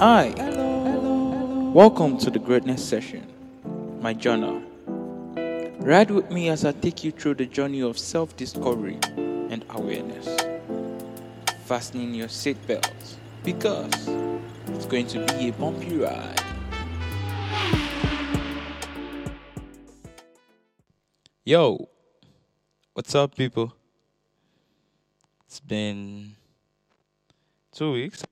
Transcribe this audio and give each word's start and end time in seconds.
Hi. 0.00 0.32
Welcome 1.74 2.16
to 2.20 2.30
the 2.30 2.38
Greatness 2.38 2.82
Session, 2.82 3.26
my 4.00 4.14
journal. 4.14 4.62
Ride 5.78 6.10
with 6.10 6.30
me 6.30 6.48
as 6.48 6.64
I 6.64 6.72
take 6.72 7.04
you 7.04 7.10
through 7.12 7.34
the 7.34 7.44
journey 7.44 7.82
of 7.82 7.98
self 7.98 8.34
discovery 8.34 8.98
and 9.18 9.62
awareness. 9.68 10.26
Fastening 11.66 12.14
your 12.14 12.28
seatbelts 12.28 13.16
because 13.44 13.92
it's 14.68 14.86
going 14.86 15.06
to 15.08 15.18
be 15.36 15.50
a 15.50 15.52
bumpy 15.52 15.98
ride. 15.98 16.40
Yo, 21.44 21.90
what's 22.94 23.14
up, 23.14 23.36
people? 23.36 23.74
It's 25.44 25.60
been 25.60 26.36
two 27.70 27.92
weeks. 27.92 28.24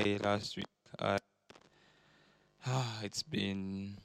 Last 0.00 0.56
week, 0.56 0.66
I, 0.98 1.18
ah, 2.66 3.00
it's 3.04 3.22
been 3.22 3.96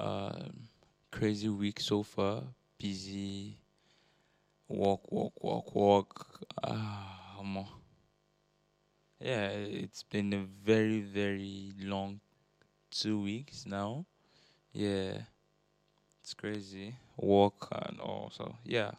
um 0.00 0.68
crazy 1.10 1.50
week 1.50 1.80
so 1.80 2.02
far. 2.02 2.44
Busy, 2.78 3.58
walk, 4.68 5.12
walk, 5.12 5.34
walk, 5.42 5.74
walk. 5.74 6.40
Ah, 6.64 7.08
yeah, 9.20 9.48
it's 9.48 10.02
been 10.02 10.32
a 10.32 10.46
very, 10.64 11.00
very 11.00 11.72
long 11.80 12.20
two 12.90 13.20
weeks 13.20 13.66
now. 13.66 14.06
Yeah, 14.72 15.18
it's 16.22 16.32
crazy. 16.32 16.96
Walk 17.18 17.68
and 17.72 18.00
all. 18.00 18.32
So 18.34 18.54
yeah, 18.64 18.92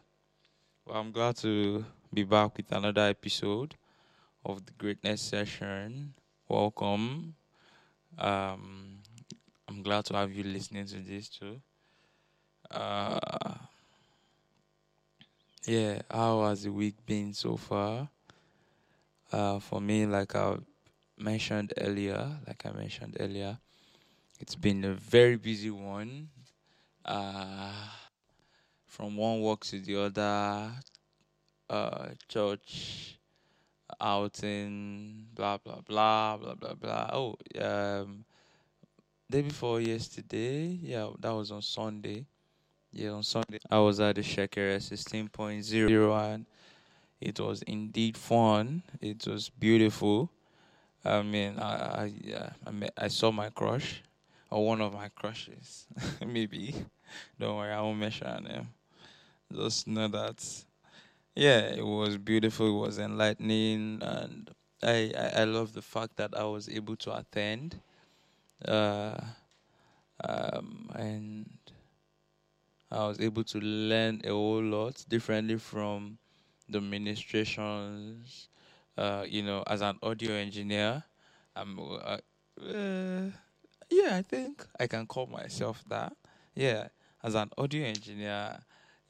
well, 0.86 1.00
I'm 1.00 1.10
glad 1.10 1.36
to 1.38 1.84
be 2.14 2.22
back 2.22 2.56
with 2.56 2.70
another 2.70 3.08
episode 3.08 3.74
of 4.44 4.64
the 4.66 4.72
Greatness 4.72 5.20
Session. 5.20 6.14
Welcome. 6.48 7.34
Um, 8.18 8.98
I'm 9.68 9.82
glad 9.82 10.04
to 10.06 10.16
have 10.16 10.32
you 10.32 10.44
listening 10.44 10.86
to 10.86 10.98
this 10.98 11.28
too. 11.28 11.60
Uh, 12.70 13.18
yeah, 15.66 16.02
how 16.10 16.44
has 16.44 16.62
the 16.62 16.72
week 16.72 16.94
been 17.06 17.34
so 17.34 17.56
far? 17.56 18.08
Uh, 19.32 19.58
for 19.60 19.80
me, 19.80 20.06
like 20.06 20.34
I 20.34 20.56
mentioned 21.18 21.72
earlier, 21.78 22.38
like 22.46 22.64
I 22.66 22.72
mentioned 22.72 23.16
earlier, 23.20 23.58
it's 24.40 24.56
been 24.56 24.84
a 24.84 24.94
very 24.94 25.36
busy 25.36 25.70
one. 25.70 26.28
Uh, 27.04 27.72
from 28.86 29.16
one 29.16 29.40
work 29.40 29.64
to 29.64 29.80
the 29.80 29.96
other, 30.02 30.72
uh, 31.70 32.08
church, 32.28 33.19
outing, 34.00 35.26
blah 35.34 35.58
blah 35.58 35.80
blah 35.86 36.36
blah 36.36 36.54
blah 36.54 36.74
blah. 36.74 37.10
Oh, 37.12 37.36
um, 37.60 38.24
day 39.30 39.42
before 39.42 39.80
yesterday, 39.80 40.78
yeah, 40.82 41.08
that 41.20 41.30
was 41.30 41.50
on 41.50 41.62
Sunday. 41.62 42.26
Yeah, 42.92 43.10
on 43.10 43.22
Sunday 43.22 43.58
I 43.70 43.78
was 43.78 44.00
at 44.00 44.16
the 44.16 44.22
Shekere 44.22 44.80
sixteen 44.82 45.28
point 45.28 45.64
zero 45.64 46.14
and 46.14 46.46
it 47.20 47.38
was 47.40 47.62
indeed 47.62 48.16
fun. 48.16 48.82
It 49.00 49.26
was 49.26 49.48
beautiful. 49.48 50.30
I 51.04 51.22
mean, 51.22 51.58
I 51.58 52.04
I 52.04 52.12
yeah, 52.22 52.50
I 52.66 52.70
met, 52.70 52.92
I 52.96 53.08
saw 53.08 53.30
my 53.30 53.50
crush 53.50 54.02
or 54.50 54.66
one 54.66 54.80
of 54.80 54.92
my 54.92 55.08
crushes, 55.08 55.86
maybe. 56.26 56.74
Don't 57.38 57.56
worry, 57.56 57.72
I 57.72 57.80
won't 57.80 57.98
mention 57.98 58.44
name. 58.44 58.68
Just 59.52 59.86
know 59.86 60.08
that 60.08 60.64
yeah, 61.40 61.60
it 61.60 61.86
was 61.86 62.18
beautiful. 62.18 62.68
It 62.68 62.86
was 62.86 62.98
enlightening, 62.98 64.02
and 64.02 64.50
I 64.82 65.12
I, 65.16 65.40
I 65.40 65.44
love 65.44 65.72
the 65.72 65.80
fact 65.82 66.16
that 66.16 66.36
I 66.36 66.44
was 66.44 66.68
able 66.68 66.96
to 66.96 67.16
attend. 67.16 67.80
Uh, 68.66 69.18
um, 70.22 70.90
and 70.94 71.48
I 72.90 73.06
was 73.06 73.20
able 73.20 73.44
to 73.44 73.58
learn 73.60 74.20
a 74.24 74.28
whole 74.30 74.62
lot 74.62 75.04
differently 75.08 75.56
from 75.56 76.18
the 76.68 76.80
ministrations. 76.80 78.48
Uh, 78.98 79.24
you 79.26 79.42
know, 79.42 79.62
as 79.66 79.80
an 79.80 79.98
audio 80.02 80.34
engineer, 80.34 81.02
I'm. 81.56 81.78
Uh, 81.78 82.18
uh, 82.60 83.30
yeah, 83.90 84.16
I 84.16 84.22
think 84.22 84.66
I 84.78 84.86
can 84.86 85.06
call 85.06 85.26
myself 85.26 85.82
that. 85.88 86.12
Yeah, 86.54 86.88
as 87.22 87.34
an 87.34 87.50
audio 87.56 87.86
engineer, 87.86 88.58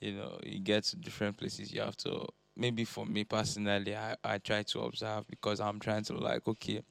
you 0.00 0.12
know, 0.12 0.38
you 0.44 0.60
get 0.60 0.84
to 0.84 0.96
different 0.96 1.36
places. 1.36 1.72
You 1.72 1.82
have 1.82 1.96
to 1.98 2.26
maybe 2.56 2.84
for 2.84 3.06
me 3.06 3.24
personally, 3.24 3.96
I 3.96 4.16
I 4.24 4.38
try 4.38 4.62
to 4.64 4.80
observe 4.80 5.26
because 5.28 5.60
I'm 5.60 5.80
trying 5.80 6.04
to 6.04 6.14
like 6.14 6.46
okay 6.48 6.82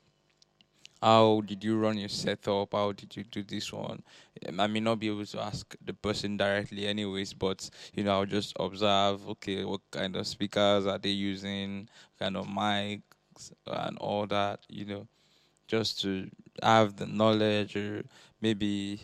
how 1.01 1.41
did 1.45 1.63
you 1.63 1.77
run 1.77 1.97
your 1.97 2.09
setup? 2.09 2.73
How 2.73 2.91
did 2.91 3.15
you 3.15 3.23
do 3.23 3.41
this 3.43 3.71
one? 3.71 4.03
Um, 4.47 4.59
I 4.59 4.67
may 4.67 4.81
not 4.81 4.99
be 4.99 5.07
able 5.07 5.25
to 5.27 5.39
ask 5.41 5.75
the 5.83 5.93
person 5.93 6.35
directly, 6.37 6.87
anyways, 6.87 7.33
but 7.33 7.69
you 7.93 8.03
know, 8.03 8.19
I'll 8.19 8.25
just 8.25 8.53
observe. 8.59 9.27
Okay, 9.29 9.63
what 9.63 9.81
kind 9.91 10.15
of 10.15 10.27
speakers 10.27 10.85
are 10.85 10.97
they 10.97 11.09
using? 11.09 11.87
Kind 12.19 12.35
of 12.35 12.47
mics 12.47 13.01
and 13.65 13.97
all 13.99 14.27
that. 14.27 14.59
You 14.67 14.85
know, 14.85 15.07
just 15.67 16.01
to 16.01 16.29
have 16.63 16.97
the 16.97 17.07
knowledge, 17.07 17.75
or 17.75 18.03
maybe 18.41 19.01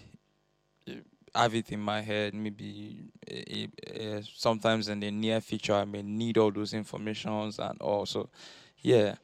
have 1.36 1.54
it 1.56 1.72
in 1.72 1.80
my 1.80 2.02
head. 2.02 2.34
Maybe 2.34 2.98
uh, 3.30 4.00
uh, 4.00 4.22
sometimes 4.34 4.88
in 4.88 5.00
the 5.00 5.12
near 5.12 5.42
future, 5.42 5.74
I 5.76 5.86
may 5.86 6.02
need 6.02 6.38
all 6.38 6.52
those 6.52 6.74
informations 6.74 7.60
and 7.60 7.80
also, 7.82 8.30
yeah 8.82 9.16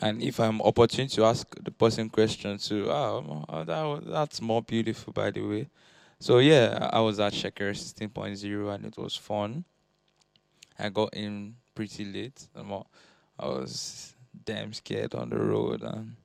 and 0.00 0.22
if 0.22 0.38
I'm 0.38 0.62
opportune 0.62 1.08
to 1.08 1.24
ask 1.24 1.46
the 1.62 1.70
person 1.70 2.08
questions 2.08 2.68
too, 2.68 2.90
oh, 2.90 3.44
oh 3.48 3.64
that 3.64 4.02
that's 4.06 4.40
more 4.40 4.62
beautiful, 4.62 5.12
by 5.12 5.30
the 5.30 5.42
way. 5.42 5.68
So 6.20 6.38
yeah, 6.38 6.88
I 6.92 7.00
was 7.00 7.18
at 7.20 7.34
Shaker 7.34 7.72
16.0 7.72 8.74
and 8.74 8.84
it 8.86 8.96
was 8.96 9.16
fun. 9.16 9.64
I 10.78 10.88
got 10.88 11.14
in 11.14 11.56
pretty 11.74 12.04
late. 12.04 12.46
I 12.56 13.46
was 13.46 14.14
damn 14.44 14.72
scared 14.72 15.14
on 15.14 15.30
the 15.30 15.38
road 15.38 15.82
and 15.82 16.16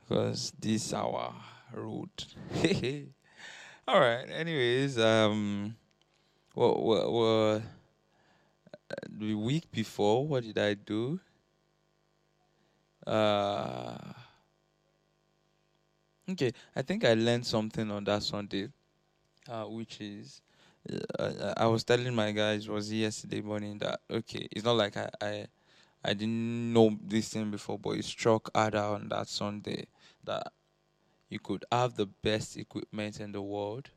because 0.00 0.52
this 0.58 0.92
our 0.92 1.34
road. 1.72 2.10
All 3.86 4.00
right. 4.00 4.28
Anyways, 4.30 4.98
um, 4.98 5.76
what 6.54 6.82
what 6.82 7.12
what 7.12 7.62
the 9.08 9.34
week 9.34 9.70
before? 9.70 10.26
What 10.26 10.44
did 10.44 10.58
I 10.58 10.74
do? 10.74 11.20
Uh, 13.06 13.96
okay, 16.30 16.52
I 16.74 16.82
think 16.82 17.04
I 17.04 17.14
learned 17.14 17.46
something 17.46 17.90
on 17.90 18.04
that 18.04 18.22
Sunday, 18.22 18.68
uh, 19.48 19.64
which 19.64 20.00
is 20.00 20.42
uh, 21.18 21.54
I 21.56 21.66
was 21.66 21.84
telling 21.84 22.14
my 22.14 22.32
guys 22.32 22.68
was 22.68 22.92
yesterday 22.92 23.40
morning 23.40 23.78
that 23.78 24.00
okay, 24.10 24.48
it's 24.52 24.64
not 24.64 24.76
like 24.76 24.96
I, 24.96 25.10
I 25.20 25.46
I 26.04 26.14
didn't 26.14 26.72
know 26.72 26.98
this 27.02 27.30
thing 27.30 27.50
before, 27.50 27.78
but 27.78 27.92
it 27.92 28.04
struck 28.04 28.50
harder 28.54 28.78
on 28.80 29.08
that 29.10 29.28
Sunday 29.28 29.86
that 30.24 30.52
you 31.34 31.40
could 31.40 31.64
have 31.72 31.96
the 31.96 32.06
best 32.06 32.56
equipment 32.56 33.18
in 33.18 33.32
the 33.32 33.42
world, 33.42 33.90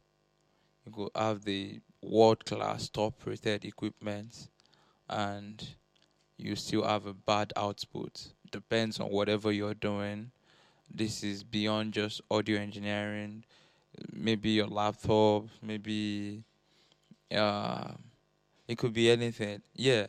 you 0.84 0.92
could 0.92 1.12
have 1.16 1.44
the 1.44 1.80
world 2.02 2.44
class 2.46 2.90
top 2.90 3.14
rated 3.25 3.64
equipment, 3.64 4.50
and 5.08 5.75
you 6.36 6.56
still 6.56 6.84
have 6.84 7.06
a 7.06 7.14
bad 7.14 7.53
output. 7.56 8.30
Depends 8.52 9.00
on 9.00 9.09
whatever 9.09 9.52
you're 9.52 9.75
doing. 9.75 10.31
This 10.92 11.24
is 11.24 11.44
beyond 11.44 11.94
just 11.94 12.22
audio 12.31 12.59
engineering. 12.59 13.44
Maybe 14.12 14.50
your 14.50 14.66
laptop, 14.66 15.46
maybe 15.62 16.44
uh, 17.31 17.92
it 18.68 18.80
could 18.80 18.94
be 18.94 19.12
anything. 19.12 19.62
Yeah, 19.75 20.08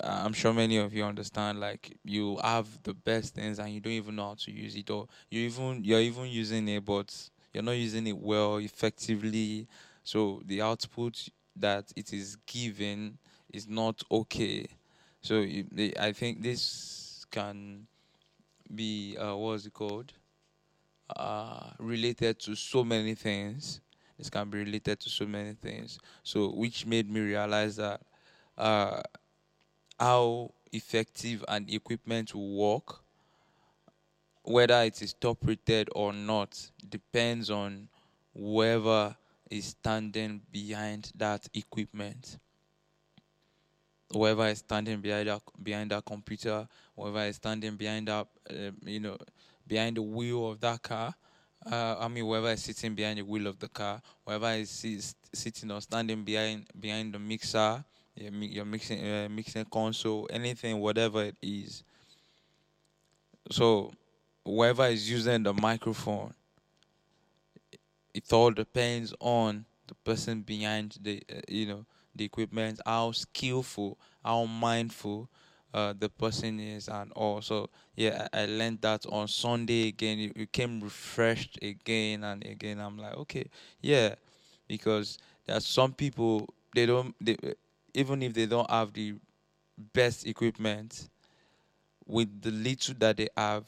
I'm 0.00 0.32
sure 0.32 0.52
many 0.52 0.76
of 0.78 0.94
you 0.94 1.04
understand. 1.04 1.60
Like 1.60 1.96
you 2.04 2.38
have 2.42 2.66
the 2.82 2.94
best 2.94 3.34
things 3.34 3.58
and 3.58 3.70
you 3.70 3.80
don't 3.80 3.92
even 3.92 4.16
know 4.16 4.28
how 4.28 4.34
to 4.34 4.50
use 4.50 4.76
it, 4.76 4.90
or 4.90 5.08
you 5.30 5.40
even 5.42 5.82
you're 5.84 6.00
even 6.00 6.26
using 6.26 6.68
it, 6.68 6.84
but 6.84 7.14
you're 7.52 7.62
not 7.62 7.72
using 7.72 8.06
it 8.06 8.16
well, 8.18 8.56
effectively. 8.56 9.66
So 10.04 10.42
the 10.46 10.62
output 10.62 11.28
that 11.56 11.92
it 11.96 12.12
is 12.12 12.36
given 12.46 13.18
is 13.52 13.66
not 13.68 14.02
okay 14.10 14.68
so 15.20 15.44
I 15.98 16.12
think 16.12 16.42
this 16.42 17.26
can 17.30 17.86
be 18.74 19.16
uh, 19.18 19.36
what's 19.36 19.66
it 19.66 19.72
called? 19.72 20.12
Uh, 21.14 21.70
related 21.78 22.38
to 22.40 22.54
so 22.54 22.84
many 22.84 23.14
things. 23.14 23.80
This 24.16 24.30
can 24.30 24.50
be 24.50 24.58
related 24.58 25.00
to 25.00 25.10
so 25.10 25.26
many 25.26 25.54
things. 25.54 25.98
So 26.22 26.50
which 26.50 26.86
made 26.86 27.10
me 27.10 27.20
realize 27.20 27.76
that 27.76 28.02
uh, 28.56 29.00
how 29.98 30.52
effective 30.72 31.44
an 31.48 31.66
equipment 31.68 32.34
will 32.34 32.56
work, 32.56 33.00
whether 34.42 34.82
it 34.82 35.00
is 35.02 35.12
top 35.14 35.38
rated 35.46 35.88
or 35.94 36.12
not, 36.12 36.70
depends 36.88 37.50
on 37.50 37.88
whoever 38.34 39.16
is 39.50 39.66
standing 39.66 40.40
behind 40.52 41.12
that 41.16 41.48
equipment 41.54 42.38
whoever 44.12 44.46
is 44.46 44.58
standing 44.58 45.00
behind 45.00 45.28
that 45.28 45.42
behind 45.62 45.90
that 45.90 46.04
computer, 46.04 46.66
whoever 46.96 47.24
is 47.24 47.36
standing 47.36 47.76
behind 47.76 48.08
that, 48.08 48.26
uh, 48.50 48.70
you 48.84 49.00
know, 49.00 49.16
behind 49.66 49.96
the 49.96 50.02
wheel 50.02 50.50
of 50.50 50.60
that 50.60 50.82
car. 50.82 51.14
Uh, 51.70 51.96
I 51.98 52.08
mean, 52.08 52.24
whoever 52.24 52.50
is 52.50 52.62
sitting 52.62 52.94
behind 52.94 53.18
the 53.18 53.22
wheel 53.22 53.46
of 53.46 53.58
the 53.58 53.68
car, 53.68 54.00
whoever 54.24 54.52
is, 54.52 54.84
is 54.84 55.14
sitting 55.34 55.70
or 55.70 55.80
standing 55.80 56.24
behind 56.24 56.66
behind 56.78 57.12
the 57.14 57.18
mixer, 57.18 57.84
your 58.20 58.64
mixing 58.64 59.00
uh, 59.04 59.28
mixing 59.30 59.64
console, 59.66 60.26
anything, 60.30 60.78
whatever 60.80 61.24
it 61.24 61.36
is. 61.42 61.82
So, 63.50 63.92
whoever 64.44 64.86
is 64.86 65.10
using 65.10 65.42
the 65.42 65.52
microphone, 65.54 66.34
it 68.14 68.32
all 68.32 68.50
depends 68.50 69.14
on 69.20 69.64
the 69.86 69.94
person 69.94 70.42
behind 70.42 70.98
the 71.00 71.22
uh, 71.34 71.40
you 71.48 71.66
know 71.66 71.84
the 72.14 72.24
equipment, 72.24 72.80
how 72.84 73.12
skillful, 73.12 73.96
how 74.24 74.44
mindful 74.44 75.28
uh, 75.72 75.94
the 75.96 76.08
person 76.08 76.58
is, 76.58 76.88
and 76.88 77.12
all. 77.12 77.40
So 77.40 77.70
yeah, 77.94 78.26
I, 78.32 78.42
I 78.42 78.46
learned 78.46 78.80
that 78.82 79.06
on 79.06 79.28
Sunday 79.28 79.88
again. 79.88 80.32
It 80.34 80.52
came 80.52 80.80
refreshed 80.80 81.58
again 81.62 82.24
and 82.24 82.44
again. 82.44 82.80
I'm 82.80 82.98
like, 82.98 83.16
okay, 83.18 83.46
yeah, 83.80 84.14
because 84.66 85.18
there 85.46 85.56
are 85.56 85.60
some 85.60 85.92
people 85.92 86.48
they 86.74 86.86
don't 86.86 87.14
they, 87.20 87.36
even 87.98 88.22
if 88.22 88.34
they 88.34 88.46
don't 88.46 88.70
have 88.70 88.92
the 88.92 89.14
best 89.78 90.26
equipment, 90.26 91.10
with 92.06 92.42
the 92.42 92.50
little 92.50 92.94
that 92.98 93.16
they 93.18 93.28
have, 93.36 93.66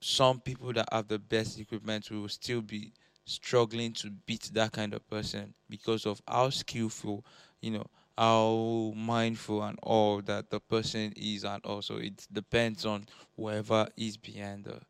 some 0.00 0.40
people 0.40 0.72
that 0.72 0.88
have 0.92 1.08
the 1.08 1.18
best 1.18 1.58
equipment 1.58 2.10
will 2.10 2.28
still 2.28 2.60
be 2.60 2.92
struggling 3.24 3.92
to 3.92 4.10
beat 4.10 4.50
that 4.52 4.72
kind 4.72 4.94
of 4.94 5.06
person 5.08 5.54
because 5.68 6.06
of 6.06 6.20
how 6.26 6.50
skillful, 6.50 7.24
you 7.60 7.70
know, 7.70 7.86
how 8.18 8.92
mindful 8.96 9.62
and 9.62 9.78
all 9.82 10.20
that 10.22 10.50
the 10.50 10.60
person 10.60 11.12
is, 11.16 11.44
and 11.44 11.64
also 11.64 11.98
it 11.98 12.26
depends 12.32 12.84
on 12.84 13.06
whoever 13.36 13.86
is 13.96 14.16
behind 14.16 14.64
the, 14.64 14.80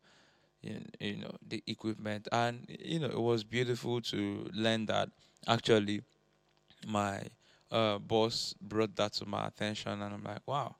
you 0.99 1.17
know, 1.17 1.35
the 1.47 1.63
equipment. 1.67 2.27
And 2.31 2.65
you 2.69 2.99
know, 2.99 3.07
it 3.07 3.19
was 3.19 3.43
beautiful 3.43 4.01
to 4.01 4.49
learn 4.53 4.85
that 4.87 5.09
actually 5.47 6.01
my 6.85 7.21
uh, 7.71 7.97
boss 7.99 8.55
brought 8.61 8.95
that 8.95 9.13
to 9.13 9.25
my 9.25 9.47
attention, 9.47 10.01
and 10.01 10.13
I'm 10.13 10.23
like, 10.23 10.41
wow, 10.45 10.75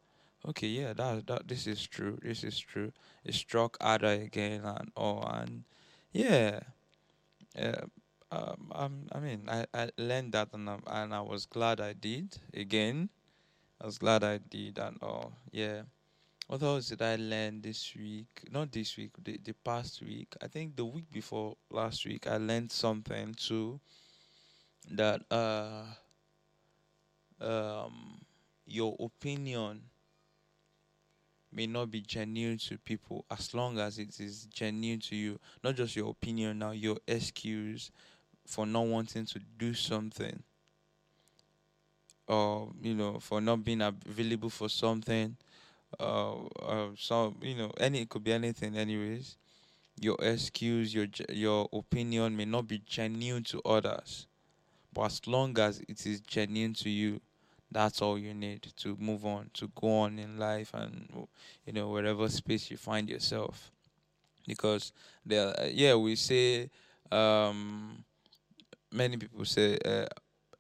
okay, 0.48 0.68
yeah, 0.68 0.94
that 0.94 1.28
that 1.28 1.48
this 1.48 1.68
is 1.68 1.86
true. 1.88 2.18
This 2.22 2.44
is 2.44 2.60
true. 2.60 2.92
It 3.24 3.34
struck 3.34 3.82
harder 3.82 4.08
again 4.08 4.62
and 4.64 4.92
all, 4.96 5.26
and 5.28 5.64
yeah, 6.12 6.60
yeah. 7.56 7.82
Um, 8.32 8.72
um, 8.72 9.08
I 9.12 9.20
mean, 9.20 9.48
I, 9.48 9.66
I 9.76 9.90
learned 9.96 10.34
that 10.34 10.50
and, 10.54 10.68
I, 10.68 10.80
and 10.88 11.14
I 11.14 11.22
was 11.22 11.46
glad 11.46 11.80
I 11.80 11.94
did. 11.94 12.36
Again, 12.52 13.10
I 13.80 13.86
was 13.86 14.00
glad 14.00 14.24
I 14.24 14.40
did 14.40 14.80
and 14.80 14.98
all. 15.04 15.34
Yeah. 15.52 15.84
What 16.48 16.64
else 16.64 16.90
did 16.90 17.02
I 17.02 17.16
learn 17.16 17.62
this 17.62 17.94
week? 17.96 18.48
Not 18.50 18.72
this 18.72 18.98
week, 18.98 19.12
the, 19.24 19.40
the 19.44 19.54
past 19.54 20.02
week. 20.02 20.36
I 20.42 20.48
think 20.48 20.76
the 20.76 20.86
week 20.86 21.12
before 21.12 21.58
last 21.70 22.06
week, 22.06 22.26
I 22.26 22.38
learned 22.38 22.72
something 22.72 23.36
too. 23.36 23.80
That 24.92 25.22
uh, 25.32 25.84
um, 27.40 28.22
your 28.66 28.96
opinion 29.00 29.82
may 31.52 31.68
not 31.68 31.92
be 31.92 32.02
genuine 32.02 32.58
to 32.58 32.78
people 32.80 33.26
as 33.30 33.54
long 33.54 33.80
as 33.80 34.00
it 34.00 34.20
is 34.20 34.46
genuine 34.46 35.00
to 35.02 35.16
you. 35.16 35.40
Not 35.64 35.76
just 35.76 35.96
your 35.96 36.10
opinion 36.10 36.60
now, 36.60 36.72
your 36.72 36.98
excuse 37.08 37.92
for 38.46 38.66
not 38.66 38.86
wanting 38.86 39.26
to 39.28 39.40
do 39.58 39.74
something. 39.74 40.44
Or, 42.28 42.72
you 42.82 42.94
know, 42.94 43.20
for 43.20 43.42
not 43.42 43.64
being 43.64 43.82
available 43.82 44.50
for 44.50 44.70
something. 44.70 45.36
Uh, 46.00 46.46
uh 46.46 46.90
you 47.42 47.56
know, 47.56 47.72
any 47.80 48.02
it 48.02 48.10
could 48.10 48.24
be 48.24 48.34
anything 48.34 48.76
anyways. 48.76 49.38
Your 50.00 50.18
excuse, 50.22 50.94
your 50.94 51.06
your 51.30 51.70
opinion 51.72 52.36
may 52.36 52.46
not 52.46 52.68
be 52.68 52.82
genuine 52.84 53.44
to 53.44 53.62
others. 53.64 54.26
But 54.94 55.04
as 55.06 55.28
long 55.28 55.58
as 55.60 55.80
it 55.88 56.06
is 56.06 56.22
genuine 56.22 56.74
to 56.76 56.90
you, 56.90 57.22
that's 57.72 58.02
all 58.02 58.18
you 58.20 58.34
need 58.34 58.62
to 58.78 58.96
move 59.00 59.26
on 59.26 59.50
to 59.56 59.70
go 59.76 60.00
on 60.02 60.20
in 60.20 60.38
life 60.38 60.74
and 60.74 61.28
you 61.66 61.74
know 61.74 61.90
wherever 61.90 62.30
space 62.30 62.70
you 62.70 62.78
find 62.78 63.10
yourself. 63.10 63.72
Because 64.48 64.92
there 65.26 65.54
yeah 65.72 65.96
we 65.96 66.16
say 66.16 66.70
um, 67.12 68.04
many 68.92 69.18
people 69.18 69.46
say 69.46 69.78
uh, 69.86 70.06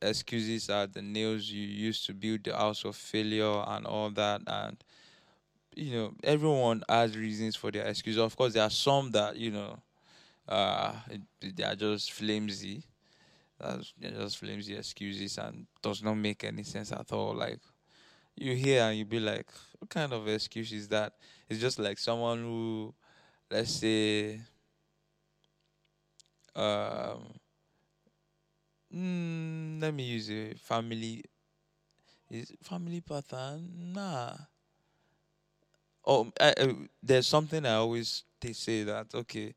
excuses 0.01 0.69
are 0.69 0.87
the 0.87 1.01
nails 1.01 1.49
you 1.49 1.61
use 1.65 2.05
to 2.05 2.13
build 2.13 2.43
the 2.43 2.55
house 2.55 2.85
of 2.85 2.95
failure 2.95 3.63
and 3.67 3.85
all 3.85 4.09
that. 4.11 4.41
And 4.47 4.77
you 5.75 5.91
know 5.95 6.13
everyone 6.23 6.83
has 6.89 7.17
reasons 7.17 7.55
for 7.55 7.71
their 7.71 7.85
excuses. 7.87 8.19
Of 8.19 8.35
course 8.35 8.53
there 8.53 8.63
are 8.63 8.69
some 8.69 9.11
that 9.11 9.37
you 9.37 9.51
know 9.51 9.79
uh, 10.47 10.93
they 11.41 11.63
are 11.63 11.75
just 11.75 12.11
flimsy 12.13 12.83
that's 13.63 13.93
just 13.99 14.37
flimsy 14.37 14.75
excuses 14.75 15.37
and 15.37 15.67
does 15.81 16.03
not 16.03 16.15
make 16.15 16.43
any 16.43 16.63
sense 16.63 16.91
at 16.91 17.11
all. 17.11 17.35
Like 17.35 17.59
you 18.35 18.55
hear 18.55 18.83
and 18.83 18.97
you 18.97 19.05
be 19.05 19.19
like, 19.19 19.47
what 19.79 19.89
kind 19.89 20.13
of 20.13 20.27
excuse 20.27 20.71
is 20.73 20.87
that? 20.89 21.13
It's 21.49 21.59
just 21.59 21.79
like 21.79 21.99
someone 21.99 22.39
who, 22.43 22.93
let's 23.51 23.71
say, 23.71 24.41
um, 26.55 27.39
mm, 28.93 29.81
let 29.81 29.93
me 29.93 30.03
use 30.03 30.29
a 30.29 30.53
family. 30.55 31.23
Is 32.29 32.51
family 32.61 32.99
pattern? 32.99 33.93
Nah. 33.93 34.35
Oh, 36.05 36.31
I, 36.39 36.53
there's 37.01 37.27
something 37.27 37.65
I 37.65 37.75
always 37.75 38.23
they 38.41 38.53
say 38.53 38.83
that 38.83 39.13
okay, 39.15 39.53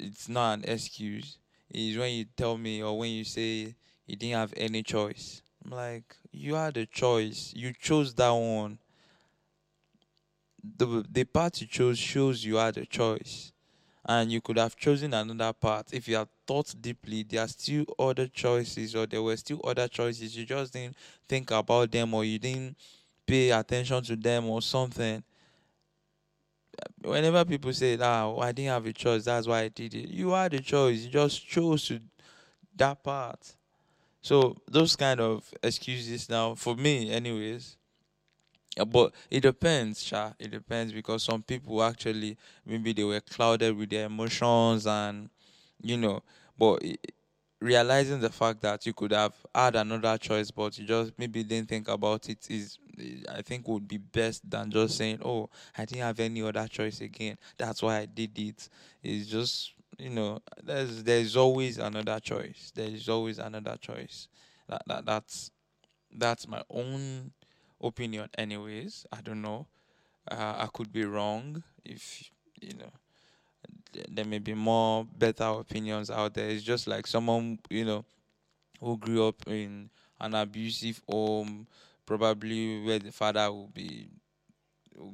it's 0.00 0.28
not 0.28 0.58
an 0.58 0.64
excuse 0.64 1.38
is 1.70 1.96
when 1.96 2.12
you 2.12 2.24
tell 2.36 2.56
me 2.58 2.82
or 2.82 2.98
when 2.98 3.10
you 3.10 3.24
say 3.24 3.74
you 4.06 4.16
didn't 4.16 4.36
have 4.36 4.54
any 4.56 4.82
choice. 4.82 5.42
I'm 5.64 5.70
like, 5.72 6.16
you 6.32 6.54
had 6.54 6.76
a 6.76 6.86
choice. 6.86 7.52
You 7.56 7.72
chose 7.72 8.14
that 8.14 8.30
one. 8.30 8.78
The 10.62 11.04
the 11.08 11.24
part 11.24 11.60
you 11.60 11.66
chose 11.66 11.98
shows 11.98 12.44
you 12.44 12.56
had 12.56 12.76
a 12.76 12.84
choice. 12.86 13.52
And 14.06 14.32
you 14.32 14.40
could 14.40 14.58
have 14.58 14.76
chosen 14.76 15.14
another 15.14 15.52
path. 15.52 15.92
If 15.92 16.08
you 16.08 16.16
had 16.16 16.28
thought 16.46 16.74
deeply, 16.80 17.24
there 17.24 17.42
are 17.42 17.48
still 17.48 17.84
other 17.98 18.28
choices, 18.28 18.96
or 18.96 19.06
there 19.06 19.22
were 19.22 19.36
still 19.36 19.60
other 19.64 19.88
choices. 19.88 20.36
You 20.36 20.46
just 20.46 20.72
didn't 20.72 20.96
think 21.28 21.50
about 21.52 21.92
them, 21.92 22.14
or 22.14 22.24
you 22.24 22.38
didn't 22.38 22.76
pay 23.26 23.50
attention 23.50 24.02
to 24.04 24.16
them, 24.16 24.46
or 24.48 24.62
something 24.62 25.22
whenever 27.02 27.44
people 27.44 27.72
say, 27.72 27.98
"Ah, 28.00 28.34
I 28.38 28.52
didn't 28.52 28.70
have 28.70 28.86
a 28.86 28.92
choice. 28.92 29.24
That's 29.24 29.46
why 29.46 29.62
I 29.62 29.68
did 29.68 29.94
it," 29.94 30.08
you 30.10 30.30
had 30.30 30.54
a 30.54 30.60
choice. 30.60 31.00
You 31.04 31.10
just 31.10 31.46
chose 31.46 31.86
to 31.88 32.00
that 32.76 33.02
part. 33.02 33.56
So 34.22 34.56
those 34.68 34.96
kind 34.96 35.20
of 35.20 35.52
excuses 35.62 36.28
now, 36.28 36.54
for 36.56 36.76
me, 36.76 37.10
anyways. 37.12 37.76
But 38.86 39.14
it 39.30 39.40
depends, 39.40 40.02
Sha. 40.02 40.32
It 40.38 40.50
depends 40.50 40.92
because 40.92 41.22
some 41.22 41.42
people 41.42 41.82
actually 41.82 42.36
maybe 42.64 42.92
they 42.92 43.04
were 43.04 43.20
clouded 43.20 43.76
with 43.76 43.90
their 43.90 44.06
emotions 44.06 44.86
and 44.86 45.30
you 45.82 45.96
know, 45.96 46.22
but 46.58 46.82
realizing 47.60 48.20
the 48.20 48.30
fact 48.30 48.60
that 48.62 48.86
you 48.86 48.92
could 48.92 49.12
have 49.12 49.34
had 49.54 49.76
another 49.76 50.18
choice, 50.18 50.50
but 50.50 50.78
you 50.78 50.86
just 50.86 51.12
maybe 51.18 51.42
didn't 51.42 51.68
think 51.68 51.88
about 51.88 52.28
it 52.28 52.50
is, 52.50 52.78
I 53.30 53.42
think, 53.42 53.66
would 53.68 53.88
be 53.88 53.98
best 53.98 54.48
than 54.48 54.70
just 54.70 54.96
saying, 54.96 55.20
"Oh, 55.24 55.48
I 55.76 55.84
didn't 55.84 56.02
have 56.02 56.20
any 56.20 56.42
other 56.42 56.66
choice 56.68 57.00
again. 57.00 57.38
That's 57.56 57.82
why 57.82 57.98
I 57.98 58.06
did 58.06 58.38
it." 58.38 58.68
It's 59.02 59.26
just 59.28 59.72
you 59.98 60.10
know, 60.10 60.40
there's 60.62 61.02
there's 61.04 61.36
always 61.36 61.78
another 61.78 62.20
choice. 62.20 62.72
There 62.74 62.88
is 62.88 63.08
always 63.08 63.38
another 63.38 63.76
choice. 63.80 64.28
That 64.68 64.82
that 64.86 65.06
that's 65.06 65.50
that's 66.12 66.48
my 66.48 66.62
own 66.70 67.32
opinion. 67.80 68.28
Anyways, 68.36 69.06
I 69.12 69.20
don't 69.20 69.42
know. 69.42 69.66
Uh, 70.30 70.54
I 70.58 70.68
could 70.72 70.92
be 70.92 71.04
wrong 71.04 71.62
if 71.84 72.30
you 72.60 72.74
know 72.74 72.92
there 74.08 74.24
may 74.24 74.38
be 74.38 74.54
more 74.54 75.04
better 75.04 75.44
opinions 75.44 76.10
out 76.10 76.34
there. 76.34 76.48
It's 76.48 76.62
just 76.62 76.86
like 76.86 77.06
someone 77.06 77.58
you 77.70 77.84
know 77.84 78.04
who 78.80 78.96
grew 78.98 79.26
up 79.28 79.36
in 79.46 79.90
an 80.20 80.34
abusive 80.34 81.02
home, 81.08 81.66
probably 82.06 82.82
where 82.84 82.98
the 82.98 83.12
father 83.12 83.50
will 83.52 83.68
be 83.74 84.08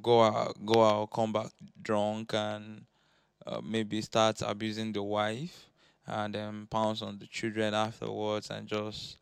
go 0.03 0.23
out, 0.23 0.57
go 0.65 0.85
out, 0.85 1.11
come 1.11 1.33
back 1.33 1.51
drunk, 1.83 2.35
and 2.35 2.85
uh, 3.47 3.61
maybe 3.63 4.01
start 4.03 4.43
abusing 4.47 4.93
the 4.93 5.03
wife, 5.03 5.69
and 6.07 6.35
then 6.35 6.67
pounce 6.71 7.03
on 7.03 7.19
the 7.19 7.27
children 7.27 7.75
afterwards, 7.75 8.51
and 8.51 8.67
just 8.69 9.19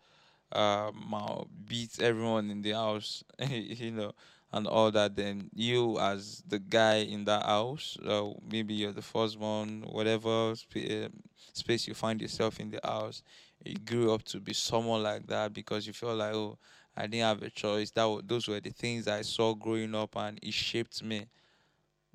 um, 0.52 1.48
beat 1.66 2.00
everyone 2.00 2.50
in 2.50 2.62
the 2.62 2.72
house. 2.72 3.24
you 3.48 3.92
know, 3.92 4.12
and 4.52 4.66
all 4.66 4.90
that, 4.90 5.16
then 5.16 5.50
you 5.54 5.98
as 5.98 6.42
the 6.46 6.58
guy 6.58 6.96
in 6.96 7.24
that 7.24 7.44
house, 7.46 7.96
uh, 8.06 8.30
maybe 8.50 8.74
you're 8.74 8.92
the 8.92 9.02
first 9.02 9.38
one, 9.38 9.84
whatever 9.88 10.54
sp- 10.58 10.90
uh, 10.90 11.08
space 11.52 11.86
you 11.86 11.94
find 11.94 12.20
yourself 12.20 12.58
in 12.60 12.70
the 12.70 12.80
house, 12.82 13.22
you 13.64 13.76
grew 13.76 14.12
up 14.12 14.24
to 14.24 14.40
be 14.40 14.52
someone 14.52 15.02
like 15.02 15.26
that 15.26 15.52
because 15.52 15.86
you 15.86 15.92
feel 15.92 16.14
like, 16.16 16.34
oh, 16.34 16.58
I 16.96 17.02
didn't 17.02 17.24
have 17.24 17.42
a 17.42 17.50
choice. 17.50 17.90
That 17.92 18.22
those 18.26 18.48
were 18.48 18.60
the 18.60 18.70
things 18.70 19.06
I 19.08 19.22
saw 19.22 19.54
growing 19.54 19.94
up, 19.94 20.16
and 20.16 20.38
it 20.42 20.52
shaped 20.52 21.02
me. 21.02 21.26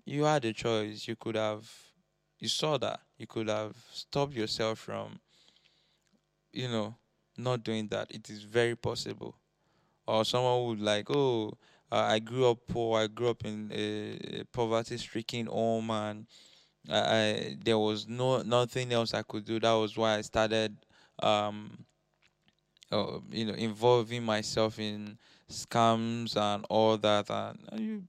You 0.05 0.23
had 0.23 0.45
a 0.45 0.53
choice. 0.53 1.07
You 1.07 1.15
could 1.15 1.35
have, 1.35 1.69
you 2.39 2.47
saw 2.49 2.77
that. 2.79 3.01
You 3.17 3.27
could 3.27 3.49
have 3.49 3.75
stopped 3.91 4.33
yourself 4.33 4.79
from, 4.79 5.19
you 6.53 6.67
know, 6.67 6.95
not 7.37 7.63
doing 7.63 7.87
that. 7.89 8.11
It 8.11 8.29
is 8.29 8.43
very 8.43 8.75
possible. 8.75 9.35
Or 10.07 10.25
someone 10.25 10.65
would 10.67 10.81
like, 10.81 11.09
oh, 11.11 11.53
I 11.91 12.19
grew 12.19 12.49
up 12.49 12.59
poor. 12.67 12.99
I 13.01 13.07
grew 13.07 13.29
up 13.29 13.45
in 13.45 13.71
a, 13.73 14.43
poverty-stricken 14.51 15.47
home, 15.47 15.91
and 15.91 16.25
I, 16.89 16.99
I, 16.99 17.57
there 17.63 17.77
was 17.77 18.07
no 18.07 18.41
nothing 18.41 18.91
else 18.91 19.13
I 19.13 19.23
could 19.23 19.45
do. 19.45 19.59
That 19.59 19.73
was 19.73 19.95
why 19.97 20.17
I 20.17 20.21
started, 20.21 20.75
um, 21.21 21.85
uh, 22.91 23.19
you 23.31 23.45
know, 23.45 23.53
involving 23.53 24.23
myself 24.23 24.79
in 24.79 25.17
scams 25.49 26.35
and 26.35 26.65
all 26.69 26.97
that. 26.97 27.29
And 27.29 27.59
you, 27.79 28.03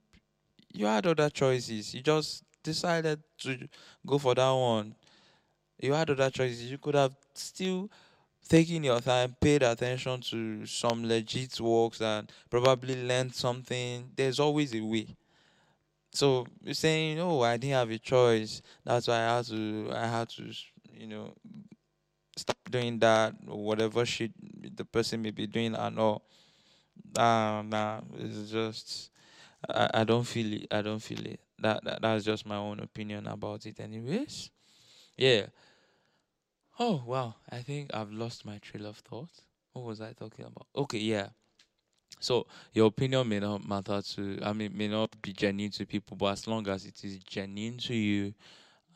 you 0.73 0.85
had 0.85 1.07
other 1.07 1.29
choices. 1.29 1.93
You 1.93 2.01
just 2.01 2.43
decided 2.63 3.21
to 3.39 3.67
go 4.05 4.17
for 4.17 4.35
that 4.35 4.51
one. 4.51 4.95
You 5.79 5.93
had 5.93 6.09
other 6.09 6.29
choices. 6.29 6.69
You 6.71 6.77
could 6.77 6.95
have 6.95 7.15
still 7.33 7.89
taking 8.47 8.83
your 8.83 8.99
time, 9.01 9.35
paid 9.39 9.63
attention 9.63 10.21
to 10.21 10.65
some 10.65 11.07
legit 11.07 11.59
works, 11.59 12.01
and 12.01 12.31
probably 12.49 12.95
learned 13.07 13.35
something. 13.35 14.09
There's 14.15 14.39
always 14.39 14.73
a 14.75 14.81
way. 14.81 15.07
So 16.11 16.45
you're 16.63 16.73
saying, 16.73 17.19
"Oh, 17.19 17.41
I 17.41 17.57
didn't 17.57 17.73
have 17.75 17.91
a 17.91 17.99
choice. 17.99 18.61
That's 18.83 19.07
why 19.07 19.15
I 19.17 19.37
had 19.37 19.45
to. 19.47 19.89
I 19.93 20.07
had 20.07 20.29
to, 20.29 20.51
you 20.93 21.07
know, 21.07 21.33
stop 22.35 22.57
doing 22.69 22.99
that 22.99 23.33
or 23.47 23.63
whatever 23.63 24.05
shit 24.05 24.31
the 24.75 24.85
person 24.85 25.21
may 25.21 25.31
be 25.31 25.47
doing 25.47 25.75
and 25.75 25.99
all." 25.99 26.23
Nah, 27.15 27.61
nah. 27.63 28.01
It's 28.17 28.51
just 28.51 29.11
I, 29.69 29.89
I 29.95 30.03
don't 30.03 30.25
feel 30.25 30.53
it. 30.53 30.67
I 30.71 30.81
don't 30.81 30.99
feel 31.01 31.25
it. 31.25 31.39
That, 31.59 31.83
that 31.83 32.01
that's 32.01 32.25
just 32.25 32.45
my 32.45 32.57
own 32.57 32.79
opinion 32.79 33.27
about 33.27 33.65
it. 33.65 33.79
Anyways, 33.79 34.51
yeah. 35.17 35.47
Oh 36.79 37.01
wow, 37.05 37.35
I 37.49 37.61
think 37.61 37.91
I've 37.93 38.11
lost 38.11 38.45
my 38.45 38.57
trail 38.59 38.85
of 38.85 38.97
thought. 38.97 39.29
What 39.73 39.85
was 39.85 40.01
I 40.01 40.13
talking 40.13 40.45
about? 40.45 40.67
Okay, 40.75 40.99
yeah. 40.99 41.29
So 42.19 42.47
your 42.73 42.87
opinion 42.87 43.29
may 43.29 43.39
not 43.39 43.67
matter 43.67 44.01
to 44.01 44.39
I 44.43 44.53
mean 44.53 44.75
may 44.77 44.87
not 44.87 45.21
be 45.21 45.33
genuine 45.33 45.71
to 45.73 45.85
people, 45.85 46.17
but 46.17 46.33
as 46.33 46.47
long 46.47 46.67
as 46.69 46.85
it 46.85 47.03
is 47.03 47.19
genuine 47.19 47.77
to 47.79 47.95
you 47.95 48.33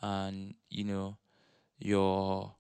and 0.01 0.55
you 0.69 0.85
know 0.85 1.17
you're 1.79 2.53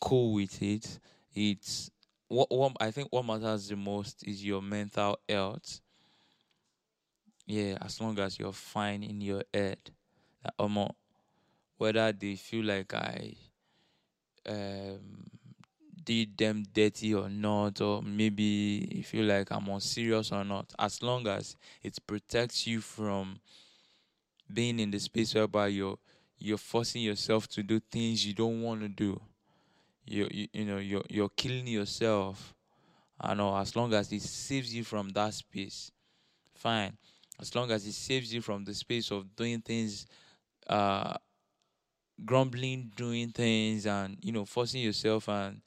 cool 0.00 0.34
with 0.34 0.62
it, 0.62 0.98
it's 1.34 1.90
what 2.28 2.50
what 2.50 2.72
I 2.80 2.90
think 2.92 3.08
what 3.12 3.26
matters 3.26 3.68
the 3.68 3.76
most 3.76 4.24
is 4.26 4.44
your 4.44 4.62
mental 4.62 5.18
health. 5.28 5.80
Yeah, 7.46 7.78
as 7.80 8.00
long 8.00 8.18
as 8.18 8.38
you're 8.38 8.52
fine 8.52 9.02
in 9.02 9.20
your 9.20 9.42
head. 9.52 9.78
Um, 10.58 10.88
whether 11.78 12.12
they 12.12 12.36
feel 12.36 12.64
like 12.64 12.94
I 12.94 13.34
um, 14.48 15.00
did 16.04 16.36
them 16.38 16.64
dirty 16.72 17.14
or 17.14 17.28
not, 17.28 17.80
or 17.80 18.02
maybe 18.02 18.88
you 18.92 19.04
feel 19.04 19.26
like 19.26 19.50
I'm 19.50 19.68
unserious 19.68 20.32
or 20.32 20.44
not, 20.44 20.72
as 20.78 21.02
long 21.02 21.26
as 21.28 21.56
it 21.82 21.98
protects 22.06 22.66
you 22.66 22.80
from 22.80 23.40
being 24.52 24.78
in 24.80 24.90
the 24.90 24.98
space 24.98 25.34
whereby 25.34 25.68
you're 25.68 25.98
you're 26.38 26.58
forcing 26.58 27.02
yourself 27.02 27.48
to 27.48 27.62
do 27.62 27.80
things 27.90 28.24
you 28.26 28.32
don't 28.34 28.62
want 28.62 28.80
to 28.80 28.88
do. 28.88 29.20
You, 30.06 30.28
you 30.30 30.48
you 30.52 30.64
know 30.64 30.78
you're 30.78 31.04
you're 31.10 31.30
killing 31.30 31.66
yourself. 31.68 32.54
I 33.20 33.34
know 33.34 33.56
as 33.56 33.76
long 33.76 33.94
as 33.94 34.12
it 34.12 34.22
saves 34.22 34.74
you 34.74 34.84
from 34.84 35.10
that 35.10 35.34
space, 35.34 35.92
fine. 36.54 36.96
As 37.40 37.54
long 37.54 37.70
as 37.70 37.86
it 37.86 37.94
saves 37.94 38.34
you 38.34 38.42
from 38.42 38.64
the 38.64 38.74
space 38.74 39.10
of 39.12 39.34
doing 39.36 39.60
things 39.62 40.06
uh 40.68 41.14
grumbling, 42.24 42.92
doing 42.96 43.30
things, 43.30 43.86
and 43.86 44.18
you 44.22 44.32
know, 44.32 44.44
forcing 44.44 44.82
yourself. 44.82 45.28
And 45.28 45.62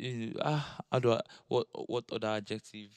uh, 0.00 0.32
ah, 0.44 0.78
how 0.90 0.98
do 0.98 1.12
I, 1.12 1.20
what 1.48 1.66
what 1.88 2.04
other 2.12 2.28
adjective 2.28 2.90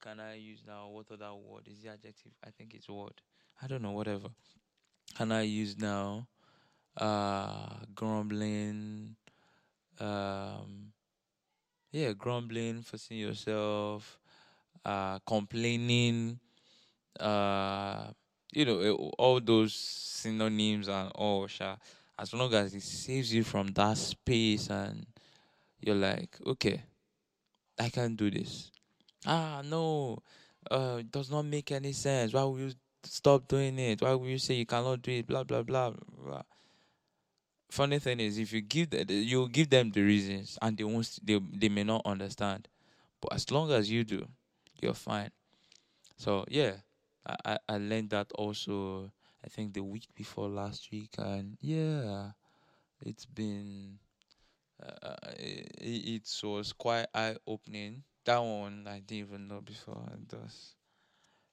can 0.00 0.20
I 0.20 0.34
use 0.34 0.62
now? 0.66 0.88
What 0.88 1.10
other 1.10 1.32
word 1.34 1.68
is 1.68 1.82
the 1.82 1.90
adjective? 1.90 2.32
I 2.46 2.50
think 2.50 2.74
it's 2.74 2.88
word. 2.88 3.20
I 3.62 3.66
don't 3.66 3.82
know. 3.82 3.92
Whatever. 3.92 4.28
Can 5.16 5.32
I 5.32 5.42
use 5.42 5.78
now? 5.78 6.28
Uh, 6.96 7.68
grumbling. 7.94 9.16
Um, 10.00 10.92
yeah, 11.92 12.12
grumbling, 12.12 12.82
forcing 12.82 13.18
yourself. 13.18 14.18
Uh, 14.84 15.18
complaining. 15.26 16.38
Uh 17.20 18.12
you 18.52 18.64
know, 18.64 18.80
eh, 18.80 18.90
all 19.18 19.40
those 19.40 19.74
synonyms 19.74 20.88
and 20.88 21.10
all, 21.14 21.46
sha, 21.46 21.76
as 22.18 22.32
long 22.34 22.52
as 22.54 22.74
it 22.74 22.82
saves 22.82 23.32
you 23.32 23.44
from 23.44 23.68
that 23.68 23.96
space 23.96 24.68
and 24.70 25.06
you're 25.80 25.94
like, 25.94 26.36
okay, 26.46 26.82
I 27.78 27.88
can 27.88 28.16
do 28.16 28.30
this. 28.30 28.70
Ah, 29.26 29.62
no, 29.64 30.18
uh, 30.70 30.96
it 31.00 31.10
does 31.10 31.30
not 31.30 31.44
make 31.44 31.70
any 31.72 31.92
sense. 31.92 32.32
Why 32.32 32.42
will 32.42 32.58
you 32.58 32.72
stop 33.04 33.46
doing 33.48 33.78
it? 33.78 34.02
Why 34.02 34.14
will 34.14 34.26
you 34.28 34.38
say 34.38 34.54
you 34.54 34.66
cannot 34.66 35.02
do 35.02 35.12
it? 35.12 35.26
Blah 35.26 35.44
blah 35.44 35.62
blah. 35.62 35.92
blah. 36.24 36.42
Funny 37.70 37.98
thing 37.98 38.20
is, 38.20 38.38
if 38.38 38.52
you 38.52 38.62
give 38.62 38.90
them, 38.90 39.04
you 39.08 39.48
give 39.48 39.68
them 39.68 39.90
the 39.90 40.00
reasons, 40.02 40.58
and 40.62 40.76
they 40.76 40.84
won't, 40.84 41.18
they 41.22 41.38
they 41.52 41.68
may 41.68 41.84
not 41.84 42.02
understand. 42.04 42.66
But 43.20 43.34
as 43.34 43.50
long 43.50 43.70
as 43.72 43.90
you 43.90 44.04
do, 44.04 44.26
you're 44.80 44.94
fine. 44.94 45.30
So 46.16 46.44
yeah, 46.48 46.72
I, 47.44 47.58
I 47.68 47.78
learned 47.78 48.10
that 48.10 48.32
also 48.32 49.10
I 49.44 49.48
think 49.48 49.74
the 49.74 49.82
week 49.82 50.06
before 50.14 50.48
last 50.48 50.90
week 50.90 51.10
and 51.18 51.56
yeah 51.60 52.30
it's 53.04 53.26
been 53.26 53.98
uh, 54.82 55.14
it, 55.38 56.22
it 56.24 56.40
was 56.44 56.72
quite 56.72 57.06
eye 57.14 57.36
opening 57.46 58.02
that 58.24 58.38
one 58.38 58.86
I 58.88 59.00
didn't 59.00 59.28
even 59.28 59.48
know 59.48 59.60
before 59.60 60.02
it 60.12 60.28
does. 60.28 60.74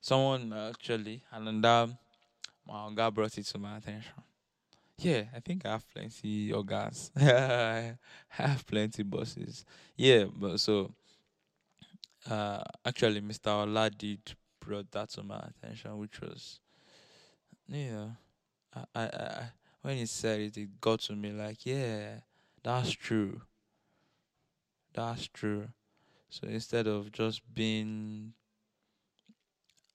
Someone 0.01 0.53
actually 0.53 1.24
and 1.32 1.48
then 1.63 1.98
my 2.67 2.91
guy 2.96 3.10
brought 3.10 3.38
it 3.38 3.46
to 3.46 3.58
my 3.58 3.77
attention. 3.77 4.13
Yeah 4.98 5.24
I 5.36 5.39
think 5.39 5.65
I 5.65 5.72
have 5.72 5.89
plenty 5.94 6.53
of 6.53 6.67
gas 6.67 7.12
I 7.17 7.98
have 8.29 8.65
plenty 8.65 9.03
bosses. 9.03 9.65
Yeah 9.98 10.25
but 10.36 10.60
so 10.60 10.94
uh 12.29 12.63
actually 12.86 13.22
Mr. 13.22 13.50
Ola 13.51 13.89
did 13.89 14.20
brought 14.65 14.91
that 14.91 15.10
to 15.12 15.24
my 15.24 15.39
attention, 15.39 15.98
which 15.98 16.22
was, 16.22 16.60
you 17.67 17.91
know, 17.91 18.12
I, 18.75 18.84
I, 18.95 19.03
I 19.03 19.43
when 19.81 19.98
he 19.98 20.05
said 20.05 20.39
it, 20.39 20.57
it 20.57 20.81
got 20.81 21.00
to 21.01 21.13
me 21.13 21.31
like, 21.31 21.65
yeah, 21.65 22.15
that's 22.63 22.91
true. 22.91 23.41
That's 24.93 25.27
true. 25.27 25.67
So 26.29 26.48
instead 26.48 26.88
of 26.88 27.12
just 27.12 27.41
being 27.53 28.34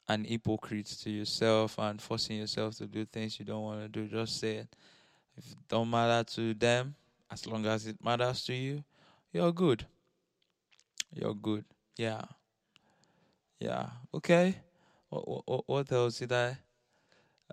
an 0.08 0.24
hypocrite 0.24 0.86
to 1.02 1.10
yourself 1.10 1.78
and 1.78 2.00
forcing 2.00 2.38
yourself 2.38 2.76
to 2.76 2.86
do 2.86 3.04
things 3.04 3.38
you 3.38 3.44
don't 3.44 3.62
want 3.62 3.80
to 3.80 3.88
do, 3.88 4.06
just 4.06 4.38
say 4.38 4.56
it. 4.56 4.68
If 5.36 5.50
it 5.50 5.58
don't 5.68 5.90
matter 5.90 6.28
to 6.34 6.54
them, 6.54 6.94
as 7.30 7.46
long 7.46 7.66
as 7.66 7.86
it 7.86 8.02
matters 8.04 8.44
to 8.44 8.54
you, 8.54 8.84
you're 9.32 9.52
good. 9.52 9.86
You're 11.14 11.34
good. 11.34 11.64
Yeah. 11.96 12.22
Yeah. 13.60 13.90
Okay. 14.14 14.56
What, 15.08 15.46
what, 15.48 15.68
what 15.68 15.92
else 15.92 16.18
did 16.18 16.32
I 16.32 16.56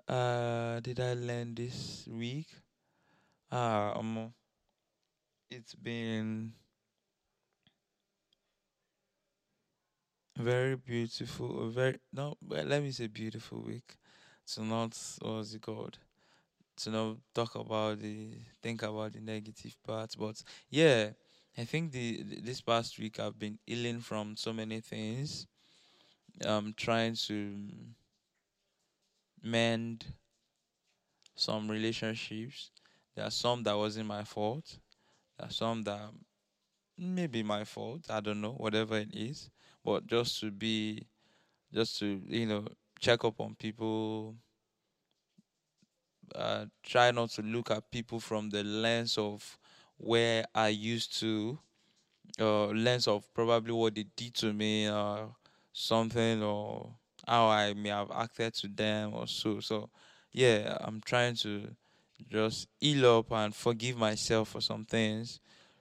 uh 0.08 0.80
did 0.80 0.98
I 1.00 1.14
learn 1.14 1.54
this 1.54 2.06
week? 2.10 2.48
Ah, 3.50 3.92
um, 3.98 4.32
it's 5.50 5.74
been 5.74 6.52
very 10.36 10.76
beautiful. 10.76 11.68
Very 11.70 11.98
no, 12.12 12.34
let 12.48 12.82
me 12.82 12.90
say 12.90 13.06
beautiful 13.08 13.62
week. 13.62 13.96
To 14.54 14.62
not 14.62 14.96
what's 15.20 15.54
it 15.54 15.62
called? 15.62 15.98
To 16.78 16.90
not 16.90 17.16
talk 17.34 17.54
about 17.56 18.00
the 18.00 18.30
think 18.62 18.82
about 18.82 19.14
the 19.14 19.20
negative 19.20 19.76
parts, 19.86 20.16
but 20.16 20.42
yeah, 20.70 21.10
I 21.58 21.64
think 21.64 21.92
the 21.92 22.22
this 22.42 22.60
past 22.62 22.98
week 22.98 23.20
I've 23.20 23.38
been 23.38 23.58
healing 23.66 24.00
from 24.00 24.36
so 24.36 24.52
many 24.52 24.80
things 24.80 25.46
um, 26.44 26.74
trying 26.76 27.14
to 27.26 27.54
mend 29.42 30.04
some 31.34 31.70
relationships. 31.70 32.70
There 33.14 33.24
are 33.24 33.30
some 33.30 33.62
that 33.64 33.76
wasn't 33.76 34.06
my 34.06 34.24
fault. 34.24 34.78
There 35.38 35.48
are 35.48 35.52
some 35.52 35.82
that 35.82 36.10
maybe 36.96 37.42
my 37.42 37.64
fault. 37.64 38.02
I 38.10 38.20
don't 38.20 38.40
know, 38.40 38.52
whatever 38.52 38.98
it 38.98 39.14
is. 39.14 39.50
But 39.84 40.06
just 40.06 40.40
to 40.40 40.50
be, 40.50 41.06
just 41.72 41.98
to 42.00 42.20
you 42.26 42.46
know, 42.46 42.66
check 43.00 43.24
up 43.24 43.40
on 43.40 43.54
people. 43.54 44.34
Uh, 46.34 46.66
try 46.82 47.10
not 47.10 47.30
to 47.30 47.40
look 47.40 47.70
at 47.70 47.90
people 47.90 48.20
from 48.20 48.50
the 48.50 48.62
lens 48.62 49.16
of 49.16 49.58
where 49.96 50.44
I 50.54 50.68
used 50.68 51.18
to 51.20 51.58
uh, 52.38 52.66
lens 52.66 53.08
of 53.08 53.32
probably 53.32 53.72
what 53.72 53.94
they 53.94 54.04
did 54.14 54.34
to 54.34 54.52
me 54.52 54.88
or 54.88 55.34
something 55.72 56.42
or 56.42 56.90
how 57.26 57.48
I 57.48 57.74
may 57.74 57.90
have 57.90 58.10
acted 58.10 58.54
to 58.54 58.68
them 58.68 59.14
or 59.14 59.26
so. 59.26 59.60
So 59.60 59.90
yeah, 60.32 60.76
I'm 60.80 61.00
trying 61.04 61.36
to 61.36 61.68
just 62.30 62.68
heal 62.80 63.18
up 63.18 63.32
and 63.32 63.54
forgive 63.54 63.96
myself 63.96 64.48
for 64.50 64.60
some 64.60 64.84
things. 64.84 65.40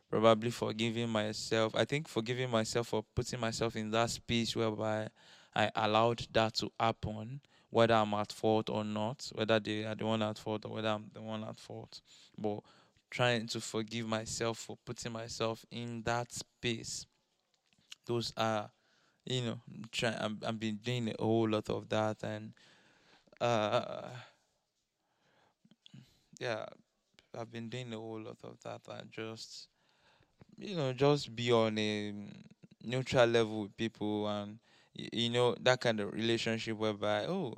Probably 0.10 0.52
forgiving 0.52 1.10
myself. 1.10 1.76
I 1.76 1.84
think 1.84 2.08
forgiving 2.08 2.50
myself 2.50 2.88
for 2.88 3.04
putting 3.14 3.40
myself 3.40 3.76
in 3.76 3.92
that 3.92 4.10
space 4.10 4.56
whereby 4.56 5.10
I 5.54 5.70
allowed 5.76 6.26
that 6.32 6.54
to 6.56 6.72
happen, 6.80 7.42
whether 7.70 7.96
I'm 7.96 8.14
at 8.14 8.32
fault 8.32 8.70
or 8.70 8.86
not, 8.86 9.30
whether 9.34 9.60
they 9.60 9.84
are 9.84 9.96
the 9.96 10.06
one 10.06 10.22
at 10.22 10.38
fault 10.38 10.66
or 10.66 10.72
whether 10.72 10.90
I'm 10.90 11.10
the 11.14 11.22
one 11.22 11.44
at 11.44 11.60
fault. 11.60 12.02
But 12.38 12.60
trying 13.10 13.48
to 13.48 13.60
forgive 13.60 14.08
myself 14.08 14.60
for 14.60 14.78
putting 14.86 15.12
myself 15.12 15.66
in 15.72 16.04
that 16.04 16.32
space. 16.32 17.06
Those 18.06 18.32
are, 18.38 18.70
you 19.30 19.42
know, 19.42 19.60
try. 19.92 20.16
I'm, 20.20 20.40
I've 20.46 20.60
been 20.60 20.78
doing 20.78 21.10
a 21.10 21.24
whole 21.24 21.50
lot 21.50 21.70
of 21.70 21.90
that, 21.90 22.24
and 22.24 22.54
uh, 23.42 24.10
yeah, 26.40 26.66
I've 27.38 27.52
been 27.52 27.70
doing 27.70 27.94
a 27.94 27.98
whole 27.98 28.22
lot 28.22 28.38
of 28.44 28.58
that, 28.64 28.82
and 28.90 29.12
just, 29.12 29.68
you 30.58 30.76
know, 30.76 30.94
just 30.94 31.36
be 31.36 31.52
on 31.52 31.78
a 31.78 32.14
neutral 32.84 33.28
level 33.28 33.64
with 33.64 33.78
people, 33.78 34.28
and 34.28 34.60
you 34.94 35.30
know 35.30 35.56
that 35.62 35.82
kind 35.82 36.00
of 36.00 36.14
relationship 36.14 36.78
whereby 36.78 37.26
oh 37.28 37.56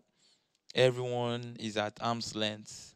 everyone 0.75 1.57
is 1.59 1.77
at 1.77 1.97
arm's 2.01 2.35
length 2.35 2.95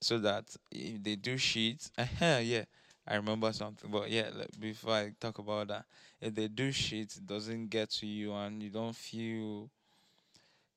so 0.00 0.18
that 0.18 0.44
if 0.72 1.02
they 1.02 1.16
do 1.16 1.36
shit, 1.38 1.90
yeah, 2.20 2.64
I 3.06 3.16
remember 3.16 3.52
something. 3.52 3.90
But 3.90 4.10
yeah, 4.10 4.30
like, 4.34 4.58
before 4.58 4.94
I 4.94 5.12
talk 5.20 5.38
about 5.38 5.68
that, 5.68 5.84
if 6.20 6.34
they 6.34 6.48
do 6.48 6.72
shit, 6.72 7.16
it 7.16 7.26
doesn't 7.26 7.68
get 7.68 7.90
to 7.90 8.06
you 8.06 8.34
and 8.34 8.62
you 8.62 8.70
don't 8.70 8.96
feel 8.96 9.70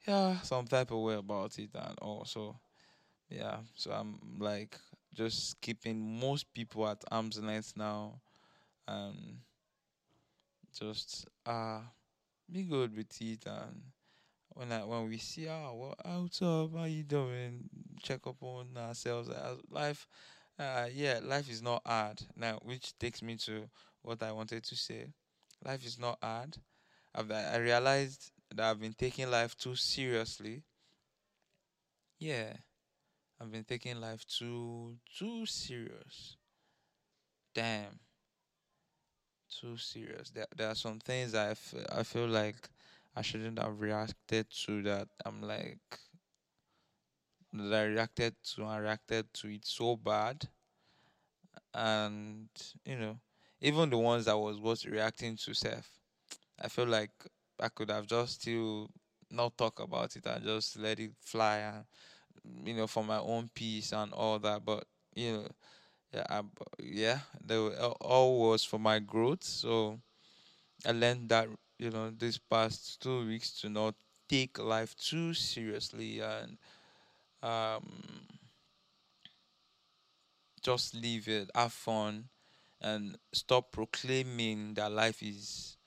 yeah 0.08 0.40
some 0.42 0.66
type 0.66 0.92
of 0.92 1.00
way 1.00 1.16
about 1.16 1.58
it 1.60 1.70
and 1.74 1.98
also 2.00 2.60
yeah, 3.30 3.58
so 3.76 3.92
I'm 3.92 4.20
like 4.40 4.78
just 5.14 5.62
keeping 5.62 6.20
most 6.20 6.54
people 6.54 6.88
at 6.88 7.04
arm's 7.12 7.40
length 7.40 7.74
now 7.78 8.22
and 8.88 9.40
just 10.78 11.28
uh 11.46 11.80
be 12.52 12.64
good 12.64 12.96
with 12.96 13.22
it 13.22 13.46
and 13.46 13.82
when 14.50 14.72
I 14.72 14.86
when 14.86 15.10
we 15.10 15.18
see 15.18 15.48
ah 15.48 15.72
what 15.74 15.98
what's 16.06 16.42
up 16.42 16.76
how 16.76 16.86
you 16.86 17.04
doing 17.04 17.70
check 18.02 18.28
up 18.28 18.42
on 18.42 18.70
ourselves 18.78 19.30
life 19.70 20.08
uh 20.60 20.88
yeah 20.94 21.20
life 21.24 21.50
is 21.50 21.62
not 21.62 21.82
hard. 21.86 22.22
Now 22.36 22.60
which 22.64 22.98
takes 23.00 23.22
me 23.22 23.36
to 23.46 23.70
what 24.02 24.22
I 24.24 24.32
wanted 24.32 24.64
to 24.66 24.76
say. 24.76 25.14
Life 25.66 25.86
is 25.86 26.00
not 26.00 26.18
hard. 26.22 26.58
I've, 27.16 27.32
I 27.32 27.58
realized 27.58 28.32
that 28.56 28.70
I've 28.72 28.80
been 28.82 28.94
taking 28.94 29.32
life 29.32 29.58
too 29.58 29.76
seriously. 29.76 30.64
Yeah 32.20 32.54
I've 33.40 33.52
been 33.52 33.66
taking 33.66 34.02
life 34.02 34.26
too 34.28 34.98
too 35.18 35.46
serious. 35.46 36.38
Damn. 37.54 38.00
Too 39.50 39.78
serious. 39.78 40.30
There, 40.30 40.48
there 40.56 40.70
are 40.70 40.76
some 40.76 41.00
things 41.00 41.34
I, 41.36 41.50
f- 41.52 41.74
I 41.92 42.04
feel 42.04 42.28
like 42.28 42.70
I 43.16 43.22
shouldn't 43.22 43.60
have 43.60 43.80
reacted 43.82 44.48
to 44.66 44.82
that. 44.84 45.08
I'm 45.26 45.42
like 45.42 45.80
that 47.54 47.74
I 47.74 47.84
reacted 47.86 48.36
to 48.56 48.66
and 48.66 48.84
reacted 48.84 49.34
to 49.36 49.48
it 49.48 49.66
so 49.66 49.96
bad. 49.96 50.48
And, 51.74 52.50
you 52.86 52.98
know, 52.98 53.20
even 53.62 53.90
the 53.90 53.98
ones 53.98 54.28
I 54.28 54.34
was 54.34 54.60
was 54.60 54.86
reacting 54.86 55.38
to 55.38 55.54
self, 55.54 55.90
I 56.62 56.68
feel 56.68 56.86
like 56.88 57.12
I 57.60 57.70
could 57.70 57.90
have 57.90 58.08
just 58.08 58.42
still 58.42 58.90
not 59.30 59.58
talk 59.58 59.80
about 59.80 60.16
it 60.16 60.26
and 60.26 60.44
just 60.44 60.80
let 60.80 61.00
it 61.00 61.12
fly 61.22 61.58
and, 61.58 61.86
you 62.66 62.74
know, 62.74 62.88
for 62.88 63.04
my 63.04 63.20
own 63.20 63.50
peace 63.54 63.92
and 63.92 64.14
all 64.14 64.40
that. 64.40 64.66
But, 64.66 64.86
you 65.16 65.34
know, 65.34 65.48
yeah, 66.14 66.26
I, 66.30 66.42
yeah, 66.80 67.20
they 67.46 67.58
were, 67.58 67.76
all 67.76 67.98
all 68.02 68.40
was 68.50 68.64
for 68.64 68.80
my 68.80 69.00
growth. 69.00 69.44
So 69.44 70.00
I 70.86 70.92
learned 70.92 71.30
that, 71.30 71.48
you 71.78 71.90
know, 71.92 72.12
this 72.12 72.38
past 72.38 73.02
two 73.02 73.26
weeks 73.28 73.60
to 73.62 73.70
not 73.70 73.96
take 74.28 74.60
life 74.60 74.96
too 74.96 75.34
seriously 75.34 76.20
and 76.22 76.58
um 77.44 78.28
just 80.62 80.94
live 80.96 81.28
it, 81.28 81.50
have 81.56 81.74
fun, 81.74 82.26
and 82.82 83.18
stop 83.34 83.72
proclaiming 83.72 84.74
that 84.76 84.92
life 84.92 85.22
is 85.24 85.78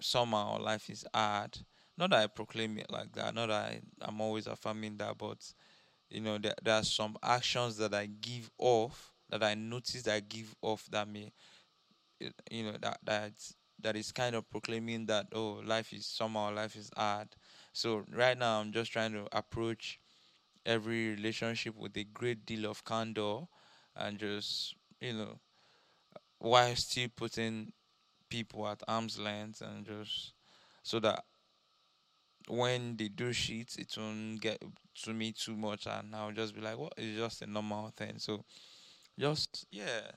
somehow 0.00 0.58
life 0.60 0.90
is 0.90 1.04
hard. 1.14 1.58
Not 1.98 2.10
that 2.10 2.20
I 2.24 2.26
proclaim 2.28 2.78
it 2.78 2.90
like 2.90 3.12
that. 3.12 3.34
Not 3.34 3.48
that 3.48 3.56
I, 3.72 3.80
I'm 4.02 4.20
always 4.20 4.46
affirming 4.46 4.96
that, 4.98 5.18
but 5.18 5.38
you 6.10 6.20
know, 6.20 6.38
there, 6.38 6.54
there 6.62 6.74
are 6.74 6.84
some 6.84 7.16
actions 7.22 7.76
that 7.78 7.94
I 7.94 8.06
give 8.06 8.50
off 8.58 9.12
that 9.30 9.42
I 9.44 9.54
notice 9.54 10.02
that 10.02 10.14
I 10.14 10.20
give 10.20 10.54
off 10.62 10.86
that 10.90 11.08
may, 11.08 11.32
you 12.50 12.64
know, 12.64 12.76
that 12.80 12.98
that 13.04 13.32
that 13.82 13.96
is 13.96 14.12
kind 14.12 14.34
of 14.36 14.48
proclaiming 14.50 15.06
that 15.06 15.26
oh, 15.34 15.62
life 15.64 15.92
is 15.92 16.06
somehow 16.06 16.54
life 16.54 16.76
is 16.76 16.90
hard. 16.96 17.28
So 17.72 18.04
right 18.14 18.36
now, 18.38 18.60
I'm 18.60 18.72
just 18.72 18.92
trying 18.92 19.12
to 19.12 19.26
approach 19.32 19.99
every 20.66 21.10
relationship 21.10 21.76
with 21.76 21.96
a 21.96 22.04
great 22.04 22.44
deal 22.46 22.70
of 22.70 22.84
candor 22.84 23.40
and 23.96 24.18
just 24.18 24.74
you 25.00 25.12
know 25.12 25.38
while 26.38 26.74
still 26.76 27.08
putting 27.16 27.72
people 28.28 28.66
at 28.66 28.82
arm's 28.88 29.18
length 29.18 29.60
and 29.60 29.84
just 29.84 30.32
so 30.82 31.00
that 31.00 31.24
when 32.48 32.96
they 32.96 33.08
do 33.08 33.32
shit 33.32 33.76
it 33.78 33.94
won't 33.96 34.40
get 34.40 34.62
to 35.02 35.12
me 35.12 35.32
too 35.32 35.56
much 35.56 35.86
and 35.86 36.14
I'll 36.14 36.32
just 36.32 36.54
be 36.54 36.60
like 36.60 36.78
what? 36.78 36.94
It's 36.96 37.18
just 37.18 37.42
a 37.42 37.46
normal 37.46 37.92
thing. 37.96 38.14
So 38.18 38.44
just 39.18 39.66
yeah. 39.70 40.12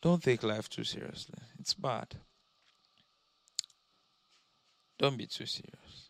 Don't 0.00 0.22
take 0.22 0.42
life 0.42 0.68
too 0.68 0.84
seriously. 0.84 1.38
It's 1.58 1.74
bad. 1.74 2.14
Don't 4.98 5.16
be 5.16 5.26
too 5.26 5.46
serious 5.46 6.03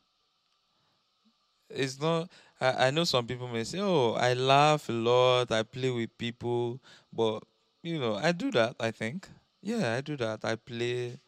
it's 1.74 2.00
not 2.00 2.28
I, 2.60 2.86
I 2.86 2.90
know 2.90 3.04
some 3.04 3.26
people 3.26 3.48
may 3.48 3.64
say 3.64 3.78
oh 3.80 4.12
i 4.14 4.32
laugh 4.34 4.88
a 4.88 4.92
lot 4.92 5.50
i 5.52 5.62
play 5.62 5.90
with 5.90 6.16
people 6.18 6.80
but 7.12 7.40
you 7.82 7.98
know 7.98 8.16
i 8.16 8.32
do 8.32 8.50
that 8.52 8.76
i 8.80 8.90
think. 8.90 9.28
Yeah 9.62 9.94
i 9.96 10.00
do 10.02 10.16
that. 10.18 10.44
I 10.44 10.56
play 10.56 11.18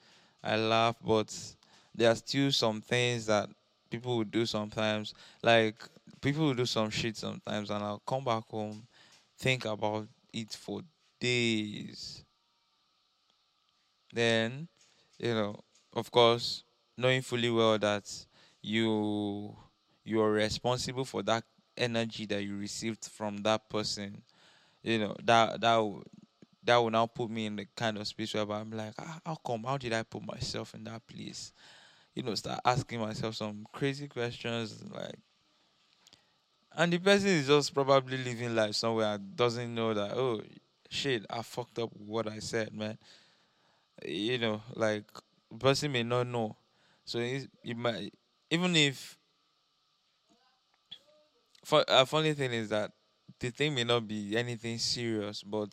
i 0.43 0.57
laugh 0.57 0.97
but 1.05 1.35
there 1.95 2.11
are 2.11 2.15
still 2.17 2.53
some 2.53 2.81
things 2.81 3.27
that 3.27 3.49
people 3.91 4.19
will 4.19 4.25
do 4.25 4.45
sometimes. 4.45 5.15
Like 5.43 5.77
people 6.21 6.47
will 6.47 6.55
do 6.55 6.67
some 6.67 6.91
shit 6.91 7.17
sometimes 7.17 7.71
and 7.71 7.83
i'll 7.83 8.03
come 8.07 8.25
back 8.25 8.45
home 8.49 8.87
think 9.39 9.65
about 9.65 10.07
it 10.33 10.53
for 10.53 10.83
days. 11.21 12.25
Then 14.13 14.69
you 15.19 15.35
know 15.35 15.61
of 15.95 16.11
course 16.11 16.63
knowing 16.97 17.23
fully 17.23 17.51
well 17.51 17.79
that 17.79 18.11
you 18.63 19.57
you 20.07 20.23
are 20.23 20.33
responsible 20.33 21.05
for 21.05 21.23
that 21.25 21.45
energy 21.77 22.27
that 22.27 22.43
you 22.43 22.57
received 22.57 23.07
from 23.07 23.39
that 23.39 23.69
person 23.69 24.23
you 24.83 24.99
know 24.99 25.15
that 25.25 25.61
that 25.61 26.03
that 26.65 26.77
will 26.77 26.91
now 26.91 27.07
put 27.07 27.31
me 27.31 27.47
in 27.47 27.57
the 27.57 27.67
kind 27.77 27.99
of 27.99 28.07
space 28.07 28.35
where 28.35 28.51
i'm 28.53 28.71
like 28.71 28.95
ah, 28.99 29.21
how 29.27 29.37
come? 29.37 29.65
How 29.65 29.79
did 29.79 29.93
i 29.93 30.03
put 30.03 30.27
myself 30.27 30.75
in 30.75 30.85
that 30.85 31.07
place? 31.07 31.53
You 32.15 32.23
know 32.25 32.35
start 32.35 32.61
asking 32.65 33.01
myself 33.01 33.37
some 33.37 33.67
crazy 33.73 34.09
questions 34.09 34.83
like 34.91 35.17
and 36.77 36.93
the 36.93 36.99
person 36.99 37.29
is 37.29 37.47
just 37.47 37.75
probably 37.75 38.19
living 38.19 38.55
life 38.55 38.75
somewhere 38.75 39.15
and 39.15 39.37
doesn't 39.37 39.75
know 39.75 39.95
that 39.95 40.13
oh 40.13 40.43
shit 40.91 41.25
i 41.31 41.43
fucked 41.43 41.79
up 41.79 41.91
what 41.97 42.29
i 42.29 42.39
said 42.39 42.73
man. 42.73 42.99
You 44.05 44.39
know 44.39 44.63
like 44.75 45.05
person 45.59 45.93
may 45.93 46.03
not 46.03 46.27
know. 46.27 46.57
So 47.05 47.19
it, 47.19 47.51
it 47.65 47.77
might 47.77 48.13
even 48.51 48.77
if 48.77 49.16
fu- 51.69 51.85
a 51.89 52.07
funny 52.07 52.33
thing 52.35 52.53
is 52.53 52.69
that 52.71 52.93
the 53.41 53.51
thing 53.51 53.75
may 53.75 53.85
not 53.85 54.07
be 54.07 54.37
anything 54.37 54.79
serious 54.79 55.43
but 55.43 55.73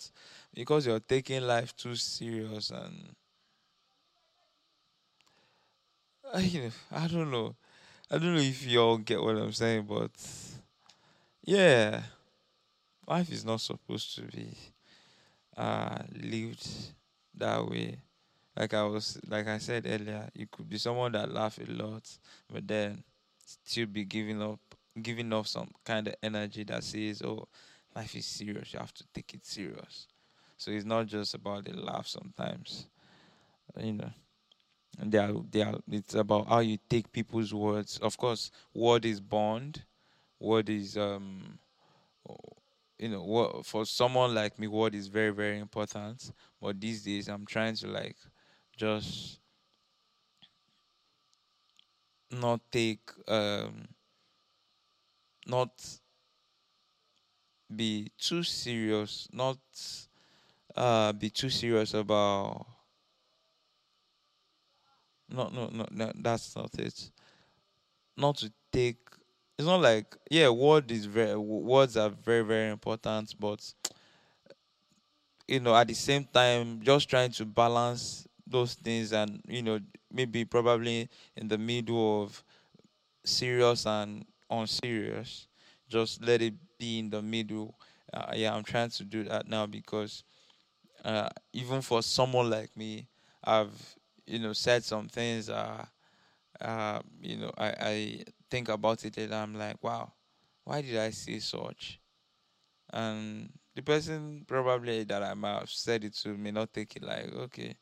because 0.53 0.85
you're 0.85 0.99
taking 1.15 1.41
life 1.43 1.75
too 1.75 1.95
serious 1.95 2.69
and 2.71 3.15
I, 6.33 6.71
I 6.91 7.07
don't 7.07 7.31
know. 7.31 7.55
I 8.11 8.17
don't 8.17 8.35
know 8.35 8.41
if 8.41 8.65
you 8.65 8.79
all 8.81 8.97
get 8.97 9.21
what 9.21 9.37
i'm 9.37 9.53
saying 9.53 9.85
but 9.87 10.11
yeah 11.43 12.03
life 13.07 13.31
is 13.31 13.45
not 13.45 13.61
supposed 13.61 14.15
to 14.15 14.23
be 14.23 14.55
uh 15.57 15.99
lived 16.21 16.67
that 17.35 17.65
way. 17.67 17.97
Like 18.57 18.73
i 18.73 18.83
was 18.83 19.19
like 19.27 19.47
i 19.47 19.57
said 19.59 19.85
earlier 19.87 20.29
you 20.35 20.47
could 20.51 20.69
be 20.69 20.77
someone 20.77 21.11
that 21.13 21.31
laugh 21.31 21.59
a 21.59 21.71
lot 21.71 22.03
but 22.51 22.67
then 22.67 23.03
still 23.45 23.87
be 23.87 24.05
giving 24.05 24.41
up 24.41 24.59
giving 25.01 25.33
off 25.33 25.47
some 25.47 25.71
kind 25.83 26.07
of 26.07 26.15
energy 26.21 26.63
that 26.63 26.83
says 26.83 27.21
oh 27.23 27.47
life 27.95 28.15
is 28.15 28.25
serious 28.25 28.73
you 28.73 28.79
have 28.79 28.93
to 28.93 29.03
take 29.13 29.33
it 29.33 29.45
serious 29.45 30.07
so 30.57 30.71
it's 30.71 30.85
not 30.85 31.07
just 31.07 31.33
about 31.33 31.65
the 31.65 31.73
laugh 31.75 32.07
sometimes 32.07 32.87
You 33.79 33.93
know, 33.93 34.11
they 34.99 35.17
are 35.17 35.33
they 35.51 35.61
are. 35.63 35.79
It's 35.91 36.15
about 36.15 36.47
how 36.47 36.59
you 36.59 36.77
take 36.89 37.11
people's 37.11 37.53
words. 37.53 37.97
Of 37.99 38.17
course, 38.17 38.51
word 38.73 39.05
is 39.05 39.19
bond. 39.21 39.83
Word 40.39 40.69
is 40.69 40.97
um 40.97 41.59
you 42.99 43.09
know 43.09 43.23
what 43.23 43.65
for 43.65 43.85
someone 43.85 44.33
like 44.33 44.57
me 44.59 44.67
word 44.67 44.95
is 44.95 45.07
very 45.07 45.31
very 45.31 45.59
important 45.59 46.31
but 46.61 46.79
these 46.79 47.03
days 47.03 47.27
i'm 47.27 47.45
trying 47.45 47.75
to 47.75 47.87
like 47.87 48.15
just 48.77 49.39
not 52.31 52.59
take 52.71 53.11
um 53.27 53.87
not 55.47 55.71
be 57.75 58.09
too 58.17 58.41
serious 58.43 59.27
not 59.33 59.57
uh 60.75 61.11
be 61.13 61.29
too 61.29 61.49
serious 61.49 61.93
about 61.93 62.65
no 65.29 65.49
no 65.49 65.67
no, 65.69 65.85
no 65.91 66.11
that's 66.15 66.55
not 66.55 66.73
it. 66.79 67.11
Not 68.17 68.37
to 68.37 68.51
take 68.71 68.97
it's 69.57 69.67
not 69.67 69.81
like 69.81 70.15
yeah 70.31 70.49
word 70.49 70.89
is 70.91 71.05
very 71.05 71.35
words 71.37 71.95
are 71.97 72.09
very 72.09 72.43
very 72.43 72.71
important 72.71 73.33
but 73.39 73.73
you 75.47 75.59
know 75.59 75.75
at 75.75 75.87
the 75.87 75.93
same 75.93 76.25
time 76.25 76.81
just 76.81 77.09
trying 77.09 77.31
to 77.31 77.45
balance 77.45 78.27
those 78.45 78.73
things 78.75 79.13
and 79.13 79.41
you 79.47 79.61
know 79.61 79.79
maybe 80.11 80.45
probably 80.45 81.09
in 81.35 81.47
the 81.47 81.57
middle 81.57 82.23
of 82.23 82.43
serious 83.25 83.85
and 83.87 84.25
unserious 84.61 85.47
just 85.89 86.23
let 86.23 86.41
it 86.41 86.53
be 86.79 86.99
in 86.99 87.09
the 87.09 87.21
middle. 87.21 87.75
Uh, 88.13 88.31
yeah 88.35 88.53
i'm 88.55 88.63
trying 88.63 88.89
to 88.89 89.03
do 89.03 89.23
that 89.23 89.47
now 89.47 89.65
because 89.65 90.23
uh, 91.05 91.29
even 91.53 91.81
for 91.81 92.01
someone 92.01 92.49
like 92.49 92.75
me 92.77 93.07
i've 93.43 93.95
you 94.25 94.39
know 94.39 94.53
said 94.53 94.83
some 94.83 95.07
things 95.07 95.49
uh, 95.49 95.85
uh 96.61 96.99
you 97.21 97.37
know 97.37 97.51
i 97.57 97.67
i 97.81 98.23
think 98.49 98.69
about 98.69 99.03
it 99.05 99.17
and 99.17 99.33
i'm 99.33 99.55
like 99.55 99.81
wow 99.83 100.11
why 100.65 100.81
did 100.81 100.97
i 100.97 101.09
say 101.11 101.39
such? 101.39 101.99
And 102.91 103.51
the 103.75 103.81
person 103.81 104.45
probably 104.47 105.03
that 105.05 105.23
I 105.23 105.33
might 105.33 105.59
have 105.59 105.69
said 105.69 106.03
it 106.03 106.13
to 106.23 106.37
may 106.37 106.51
not 106.51 106.73
take 106.73 106.95
it 106.95 107.03
like 107.03 107.33
okay, 107.33 107.77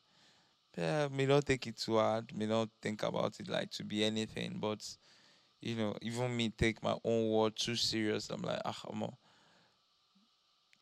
yeah, 0.76 1.08
may 1.10 1.26
not 1.26 1.46
take 1.46 1.66
it 1.66 1.78
too 1.78 1.98
hard, 1.98 2.36
may 2.36 2.46
not 2.46 2.68
think 2.82 3.02
about 3.02 3.38
it 3.40 3.48
like 3.48 3.70
to 3.72 3.84
be 3.84 4.04
anything, 4.04 4.58
but 4.60 4.82
you 5.62 5.76
know, 5.76 5.96
even 6.02 6.36
me 6.36 6.50
take 6.50 6.82
my 6.82 6.96
own 7.04 7.30
word 7.30 7.56
too 7.56 7.76
serious. 7.76 8.30
I'm 8.30 8.42
like, 8.42 8.60
ah, 8.64 8.80
I'm 8.90 9.02
a, 9.02 9.10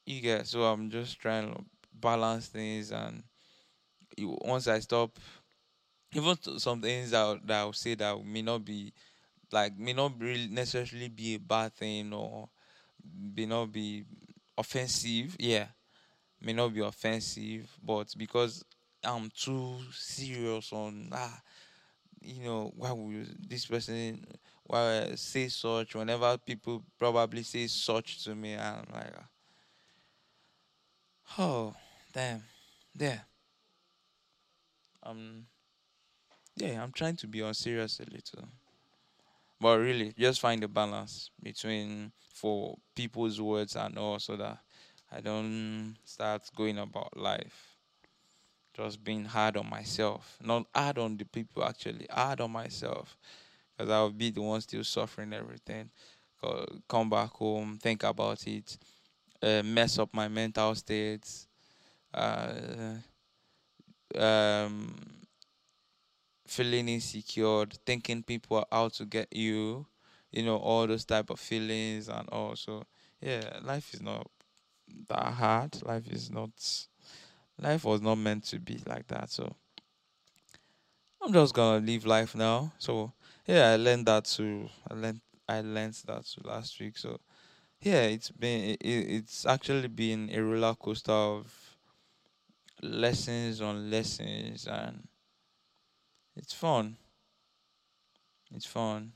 you 0.06 0.20
get. 0.20 0.46
So 0.46 0.64
I'm 0.64 0.90
just 0.90 1.18
trying 1.18 1.52
to 1.52 1.64
balance 1.94 2.48
things, 2.48 2.92
and 2.92 3.22
once 4.18 4.68
I 4.68 4.80
stop, 4.80 5.18
even 6.14 6.36
some 6.58 6.80
things 6.82 7.10
that 7.12 7.40
that 7.46 7.58
I'll 7.60 7.72
say 7.72 7.94
that 7.96 8.24
may 8.24 8.42
not 8.42 8.64
be 8.64 8.92
like 9.52 9.78
may 9.78 9.92
not 9.94 10.20
really 10.20 10.48
necessarily 10.48 11.08
be 11.08 11.36
a 11.36 11.40
bad 11.40 11.74
thing 11.74 12.12
or 12.12 12.48
may 13.36 13.46
not 13.46 13.72
be 13.72 14.04
offensive. 14.58 15.36
Yeah, 15.38 15.66
may 16.40 16.52
not 16.54 16.74
be 16.74 16.80
offensive, 16.80 17.70
but 17.82 18.14
because 18.16 18.64
I'm 19.04 19.30
too 19.36 19.78
serious 19.92 20.72
on 20.72 21.10
ah, 21.12 21.40
you 22.20 22.44
know, 22.44 22.72
why 22.76 22.92
would 22.92 23.36
this 23.48 23.66
person 23.66 24.24
why 24.70 25.12
say 25.16 25.48
such 25.48 25.96
whenever 25.96 26.38
people 26.38 26.82
probably 26.96 27.42
say 27.42 27.66
such 27.66 28.22
to 28.24 28.34
me, 28.34 28.54
I'm 28.54 28.86
like, 28.92 29.12
oh, 31.38 31.74
damn, 32.12 32.42
yeah, 32.96 33.18
um, 35.02 35.46
yeah, 36.56 36.80
I'm 36.82 36.92
trying 36.92 37.16
to 37.16 37.26
be 37.26 37.40
unserious 37.40 37.98
a 37.98 38.04
little, 38.04 38.48
but 39.60 39.78
really, 39.80 40.14
just 40.16 40.40
find 40.40 40.62
a 40.62 40.68
balance 40.68 41.30
between 41.42 42.12
for 42.32 42.76
people's 42.94 43.40
words 43.40 43.74
and 43.74 43.98
all, 43.98 44.20
so 44.20 44.36
that 44.36 44.58
I 45.10 45.20
don't 45.20 45.96
start 46.04 46.48
going 46.56 46.78
about 46.78 47.16
life 47.16 47.76
just 48.72 49.02
being 49.02 49.24
hard 49.24 49.56
on 49.56 49.68
myself. 49.68 50.38
Not 50.40 50.66
hard 50.74 50.98
on 50.98 51.16
the 51.16 51.24
people 51.24 51.64
actually, 51.64 52.06
hard 52.08 52.40
on 52.40 52.52
myself. 52.52 53.16
Because 53.80 53.90
I'll 53.90 54.10
be 54.10 54.30
the 54.30 54.42
one 54.42 54.60
still 54.60 54.84
suffering 54.84 55.32
everything. 55.32 55.90
Come 56.88 57.10
back 57.10 57.30
home, 57.30 57.78
think 57.78 58.02
about 58.02 58.46
it, 58.46 58.78
uh, 59.42 59.62
mess 59.64 59.98
up 59.98 60.14
my 60.14 60.28
mental 60.28 60.74
states, 60.74 61.48
uh, 62.14 62.94
um, 64.16 64.94
feeling 66.46 66.88
insecure, 66.88 67.66
thinking 67.86 68.22
people 68.22 68.58
are 68.58 68.66
out 68.72 68.92
to 68.94 69.04
get 69.06 69.34
you, 69.34 69.86
you 70.32 70.42
know, 70.42 70.56
all 70.56 70.86
those 70.86 71.04
type 71.04 71.30
of 71.30 71.40
feelings 71.40 72.08
and 72.08 72.28
also, 72.30 72.84
yeah, 73.20 73.58
life 73.62 73.94
is 73.94 74.02
not 74.02 74.26
that 75.08 75.34
hard. 75.34 75.82
Life 75.84 76.08
is 76.12 76.30
not 76.30 76.50
life 77.58 77.84
was 77.84 78.00
not 78.00 78.16
meant 78.16 78.44
to 78.44 78.60
be 78.60 78.80
like 78.86 79.08
that. 79.08 79.30
So 79.30 79.56
I'm 81.22 81.32
just 81.32 81.54
gonna 81.54 81.84
live 81.84 82.06
life 82.06 82.34
now. 82.34 82.72
So 82.78 83.12
yeah, 83.50 83.70
I 83.72 83.76
learned 83.76 84.06
that 84.06 84.24
too. 84.24 84.68
I 84.90 84.94
learned 84.94 85.20
I 85.48 85.60
learned 85.60 85.94
that 86.06 86.24
too 86.26 86.42
last 86.44 86.78
week. 86.80 86.96
So 86.98 87.20
yeah, 87.80 88.02
it's 88.04 88.30
been 88.30 88.70
it, 88.72 88.78
it's 88.86 89.46
actually 89.46 89.88
been 89.88 90.30
a 90.32 90.42
roller 90.42 90.74
coaster 90.74 91.12
of 91.12 91.76
lessons 92.82 93.60
on 93.60 93.90
lessons, 93.90 94.66
and 94.66 95.08
it's 96.36 96.52
fun. 96.52 96.96
It's 98.54 98.66
fun. 98.66 99.12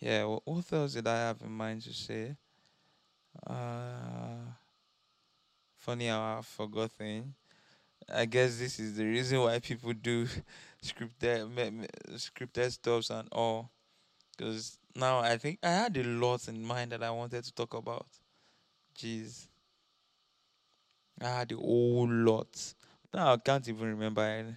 Yeah. 0.00 0.24
What, 0.24 0.46
what 0.46 0.72
else 0.72 0.94
did 0.94 1.06
I 1.06 1.16
have 1.16 1.42
in 1.42 1.52
mind 1.52 1.82
to 1.82 1.92
say? 1.92 2.36
Uh, 3.46 4.52
funny 5.76 6.06
how 6.08 6.38
I've 6.38 6.46
forgotten. 6.46 7.34
I 8.08 8.26
guess 8.26 8.58
this 8.58 8.80
is 8.80 8.96
the 8.96 9.04
reason 9.06 9.40
why 9.40 9.58
people 9.60 9.92
do 9.94 10.26
scripted 10.82 11.50
me- 11.54 11.70
me- 11.70 11.88
scripted 12.16 12.72
stuffs 12.72 13.10
and 13.10 13.28
all. 13.32 13.70
Because 14.36 14.78
now 14.94 15.20
I 15.20 15.38
think 15.38 15.58
I 15.62 15.70
had 15.70 15.96
a 15.96 16.04
lot 16.04 16.48
in 16.48 16.64
mind 16.64 16.92
that 16.92 17.02
I 17.02 17.10
wanted 17.10 17.44
to 17.44 17.52
talk 17.54 17.74
about. 17.74 18.08
Jeez, 18.96 19.48
I 21.20 21.26
had 21.28 21.52
a 21.52 21.56
whole 21.56 22.08
lot. 22.08 22.74
Now 23.12 23.32
I 23.32 23.36
can't 23.38 23.66
even 23.68 23.88
remember 23.88 24.22
any 24.22 24.56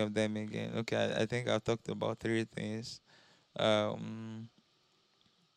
of 0.00 0.14
them 0.14 0.36
again. 0.36 0.72
Okay, 0.78 0.96
I, 0.96 1.22
I 1.22 1.26
think 1.26 1.48
I've 1.48 1.64
talked 1.64 1.88
about 1.88 2.20
three 2.20 2.44
things. 2.44 3.00
Um, 3.58 4.50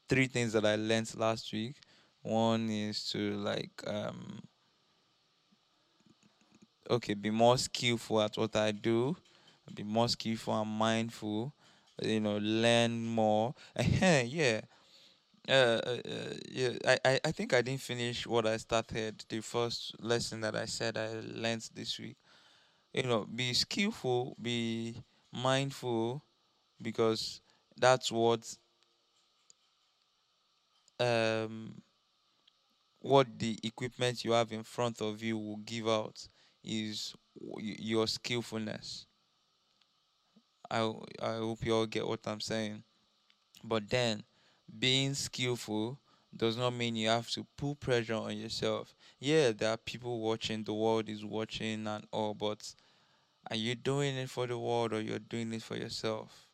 three 0.07 0.27
things 0.27 0.53
that 0.53 0.65
I 0.65 0.75
learned 0.75 1.13
last 1.17 1.51
week. 1.53 1.75
One 2.21 2.69
is 2.69 3.09
to 3.11 3.35
like 3.37 3.83
um 3.85 4.41
okay, 6.89 7.13
be 7.13 7.29
more 7.31 7.57
skillful 7.57 8.21
at 8.21 8.37
what 8.37 8.55
I 8.55 8.71
do, 8.71 9.15
be 9.73 9.83
more 9.83 10.07
skillful 10.09 10.59
and 10.61 10.69
mindful, 10.69 11.53
you 12.01 12.19
know, 12.19 12.37
learn 12.37 13.05
more. 13.05 13.53
yeah. 13.99 14.61
Uh, 15.47 15.51
uh, 15.51 15.97
uh, 16.09 16.33
yeah, 16.51 16.69
I, 16.87 16.97
I, 17.05 17.19
I 17.25 17.31
think 17.31 17.53
I 17.53 17.61
didn't 17.61 17.81
finish 17.81 18.25
what 18.27 18.47
I 18.47 18.57
started. 18.57 19.23
The 19.29 19.41
first 19.41 19.95
lesson 20.01 20.41
that 20.41 20.55
I 20.55 20.65
said 20.65 20.97
I 20.97 21.09
learned 21.23 21.69
this 21.75 21.99
week. 21.99 22.17
You 22.93 23.03
know, 23.03 23.25
be 23.25 23.53
skillful, 23.53 24.37
be 24.41 24.95
mindful, 25.33 26.23
because 26.81 27.41
that's 27.77 28.11
what 28.11 28.57
um 30.99 31.81
what 32.99 33.27
the 33.39 33.57
equipment 33.63 34.23
you 34.25 34.31
have 34.31 34.51
in 34.51 34.63
front 34.63 35.01
of 35.01 35.21
you 35.23 35.37
will 35.37 35.57
give 35.57 35.87
out 35.87 36.27
is 36.63 37.15
your 37.57 38.07
skillfulness. 38.07 39.05
I 40.69 40.79
I 41.21 41.35
hope 41.37 41.65
you 41.65 41.75
all 41.75 41.85
get 41.85 42.07
what 42.07 42.27
I'm 42.27 42.39
saying. 42.41 42.83
But 43.63 43.89
then, 43.89 44.23
being 44.79 45.13
skillful 45.15 45.99
does 46.35 46.57
not 46.57 46.71
mean 46.71 46.95
you 46.95 47.09
have 47.09 47.29
to 47.31 47.45
put 47.57 47.79
pressure 47.81 48.15
on 48.15 48.37
yourself. 48.37 48.95
Yeah, 49.19 49.51
there 49.51 49.71
are 49.71 49.77
people 49.77 50.21
watching, 50.21 50.63
the 50.63 50.73
world 50.73 51.09
is 51.09 51.25
watching 51.25 51.87
and 51.87 52.07
all, 52.11 52.33
but 52.35 52.75
are 53.49 53.55
you 53.57 53.75
doing 53.75 54.15
it 54.17 54.29
for 54.29 54.47
the 54.47 54.59
world 54.59 54.93
or 54.93 55.01
you're 55.01 55.19
doing 55.19 55.53
it 55.53 55.63
for 55.63 55.77
yourself? 55.77 56.49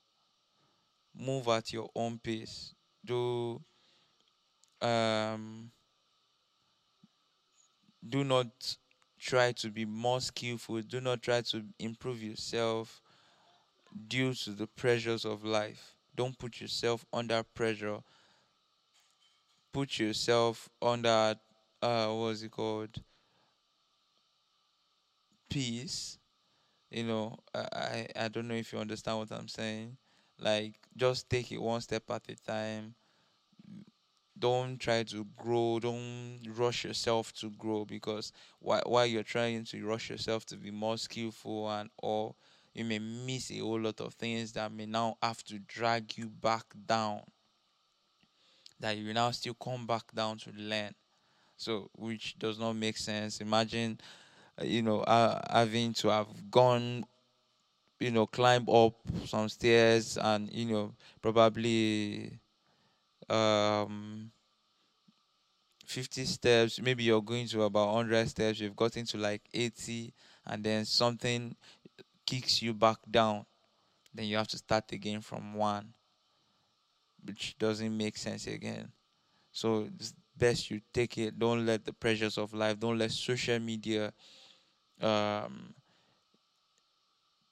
Move 1.15 1.47
at 1.47 1.71
your 1.71 1.89
own 1.95 2.19
pace. 2.19 2.76
Do 3.06 3.63
um 4.82 5.71
do 8.08 8.24
not 8.24 8.78
try 9.19 9.52
to 9.52 9.69
be 9.69 9.86
more 9.86 10.21
skillful. 10.21 10.82
Do 10.82 11.02
not 11.02 11.21
try 11.21 11.41
to 11.41 11.63
improve 11.80 12.21
yourself 12.24 13.02
due 14.08 14.34
to 14.34 14.52
the 14.52 14.68
pressures 14.68 15.26
of 15.26 15.44
life. 15.44 15.96
Don't 16.16 16.38
put 16.38 16.60
yourself 16.62 17.06
under 17.14 17.44
pressure. 17.44 18.00
Put 19.74 20.00
yourself 20.00 20.70
under 20.82 21.36
uh 21.82 22.08
what's 22.14 22.42
it 22.42 22.52
called? 22.52 23.02
Peace. 25.50 26.18
you 26.92 27.04
know, 27.06 27.38
I 27.56 28.08
I 28.16 28.30
don't 28.30 28.48
know 28.50 28.56
if 28.56 28.74
you 28.74 28.80
understand 28.80 29.20
what 29.20 29.32
I'm 29.32 29.48
saying. 29.50 29.98
Like 30.40 30.76
just 30.98 31.30
take 31.30 31.52
it 31.52 31.62
one 31.62 31.82
step 31.82 32.10
at 32.12 32.30
a 32.30 32.36
time. 32.38 32.96
Don't 34.38 34.78
try 34.80 35.04
to 35.04 35.26
grow. 35.38 35.80
Don't 35.80 36.42
rush 36.50 36.84
yourself 36.84 37.32
to 37.34 37.50
grow 37.52 37.86
because 37.86 38.32
while 38.60 38.82
while 38.86 39.06
you're 39.06 39.24
trying 39.24 39.64
to 39.66 39.86
rush 39.86 40.10
yourself 40.10 40.46
to 40.48 40.58
be 40.58 40.72
more 40.72 40.98
skillful 40.98 41.70
and 41.70 41.90
all, 42.02 42.36
you 42.74 42.86
may 42.86 43.00
miss 43.00 43.52
a 43.52 43.60
whole 43.60 43.80
lot 43.80 44.00
of 44.02 44.14
things 44.14 44.54
that 44.54 44.72
may 44.72 44.86
now 44.86 45.18
have 45.22 45.44
to 45.46 45.60
drag 45.60 46.18
you 46.18 46.28
back 46.30 46.66
down. 46.86 47.22
That 48.80 48.98
you 48.98 49.14
now 49.14 49.32
still 49.32 49.54
come 49.54 49.86
back 49.86 50.12
down 50.14 50.38
to 50.40 50.52
learn. 50.56 50.94
So 51.58 51.90
which 51.96 52.40
does 52.40 52.58
not 52.58 52.74
make 52.74 52.98
sense. 52.98 53.42
Imagine 53.42 54.00
uh, 54.60 54.64
you 54.64 54.82
know, 54.82 55.02
uh, 55.02 55.40
having 55.50 55.94
to 55.94 56.10
have 56.10 56.28
gone, 56.50 57.06
you 58.00 58.12
know, 58.12 58.26
climb 58.26 58.68
up 58.70 58.94
some 59.26 59.48
stairs 59.50 60.18
and, 60.18 60.52
you 60.52 60.66
know, 60.66 60.94
probably 61.22 62.40
um 63.30 64.32
50 65.86 66.26
steps, 66.26 66.82
maybe 66.82 67.04
you're 67.04 67.22
going 67.22 67.48
to 67.48 67.64
about 67.64 67.94
100 67.94 68.30
steps, 68.30 68.60
you've 68.60 68.76
gotten 68.76 69.06
to 69.06 69.18
like 69.18 69.42
80, 69.54 70.14
and 70.46 70.64
then 70.64 70.86
something 70.86 71.56
kicks 72.32 72.62
you 72.62 72.74
back 72.74 72.98
down, 73.10 73.46
then 74.13 74.26
you 74.26 74.38
have 74.38 74.48
to 74.48 74.58
start 74.58 74.89
again 74.94 75.20
from 75.20 75.54
one, 75.54 75.94
which 77.26 77.58
doesn't 77.60 77.98
make 77.98 78.15
sense 78.15 78.48
again. 78.48 78.89
So 79.52 79.89
it's 79.94 80.13
best 80.38 80.72
you 80.72 80.80
take 80.94 81.17
it. 81.17 81.38
Don't 81.38 81.65
let 81.65 81.84
the 81.84 81.91
pressures 81.91 82.38
of 82.38 82.54
life, 82.54 82.80
don't 82.80 82.98
let 82.98 83.12
social 83.12 83.60
media 83.60 84.13
um, 85.02 85.74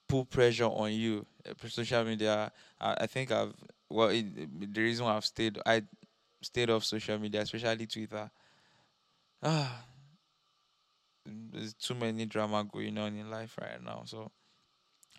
put 0.07 0.29
pressure 0.29 0.63
on 0.63 0.93
you. 0.93 1.25
Uh, 1.45 1.67
social 1.67 2.05
media, 2.05 2.49
I, 2.79 2.95
I 3.01 3.07
think 3.07 3.33
I've 3.33 3.53
well, 3.89 4.09
it, 4.09 4.73
the 4.73 4.81
reason 4.81 5.07
I've 5.07 5.25
stayed, 5.25 5.59
I 5.65 5.81
stayed 6.41 6.69
off 6.69 6.85
social 6.85 7.17
media, 7.19 7.41
especially 7.41 7.85
Twitter. 7.85 8.31
Ah, 9.43 9.83
there's 11.25 11.73
too 11.73 11.95
many 11.95 12.25
drama 12.25 12.63
going 12.63 12.97
on 12.97 13.17
in 13.17 13.29
life 13.29 13.57
right 13.59 13.83
now, 13.83 14.03
so 14.05 14.31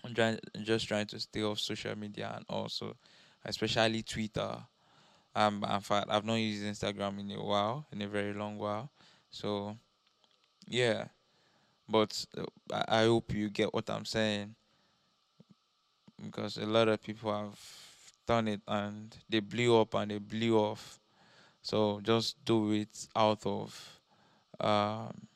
I'm 0.05 0.15
trying, 0.15 0.39
just 0.63 0.89
trying 0.89 1.07
to 1.07 1.21
stay 1.21 1.43
off 1.43 1.59
social 1.59 1.97
media 1.97 2.33
and 2.35 2.45
also, 2.49 2.97
especially 3.45 4.03
Twitter. 4.03 4.57
Um, 5.35 5.65
in 5.71 5.81
fact, 5.81 6.09
I've 6.11 6.25
not 6.25 6.35
used 6.35 6.65
Instagram 6.65 7.21
in 7.21 7.31
a 7.31 7.43
while, 7.43 7.87
in 7.93 8.03
a 8.03 8.09
very 8.09 8.33
long 8.33 8.59
while. 8.59 8.91
So, 9.31 9.77
yeah, 10.67 11.07
but 11.89 12.25
uh, 12.37 12.45
I 12.89 13.05
hope 13.05 13.33
you 13.35 13.51
get 13.51 13.73
what 13.73 13.89
I'm 13.91 14.05
saying 14.05 14.55
because 16.25 16.57
a 16.57 16.67
lot 16.67 16.89
of 16.89 17.03
people 17.03 17.33
have 17.33 17.59
done 18.27 18.49
it 18.49 18.61
and 18.69 19.17
they 19.29 19.41
blew 19.41 19.81
up 19.81 19.95
and 19.95 20.11
they 20.11 20.19
blew 20.19 20.59
off. 20.59 20.99
So 21.63 22.01
just 22.03 22.43
do 22.45 22.73
it 22.73 23.09
out 23.15 23.45
of, 23.45 24.01
um, 24.61 25.29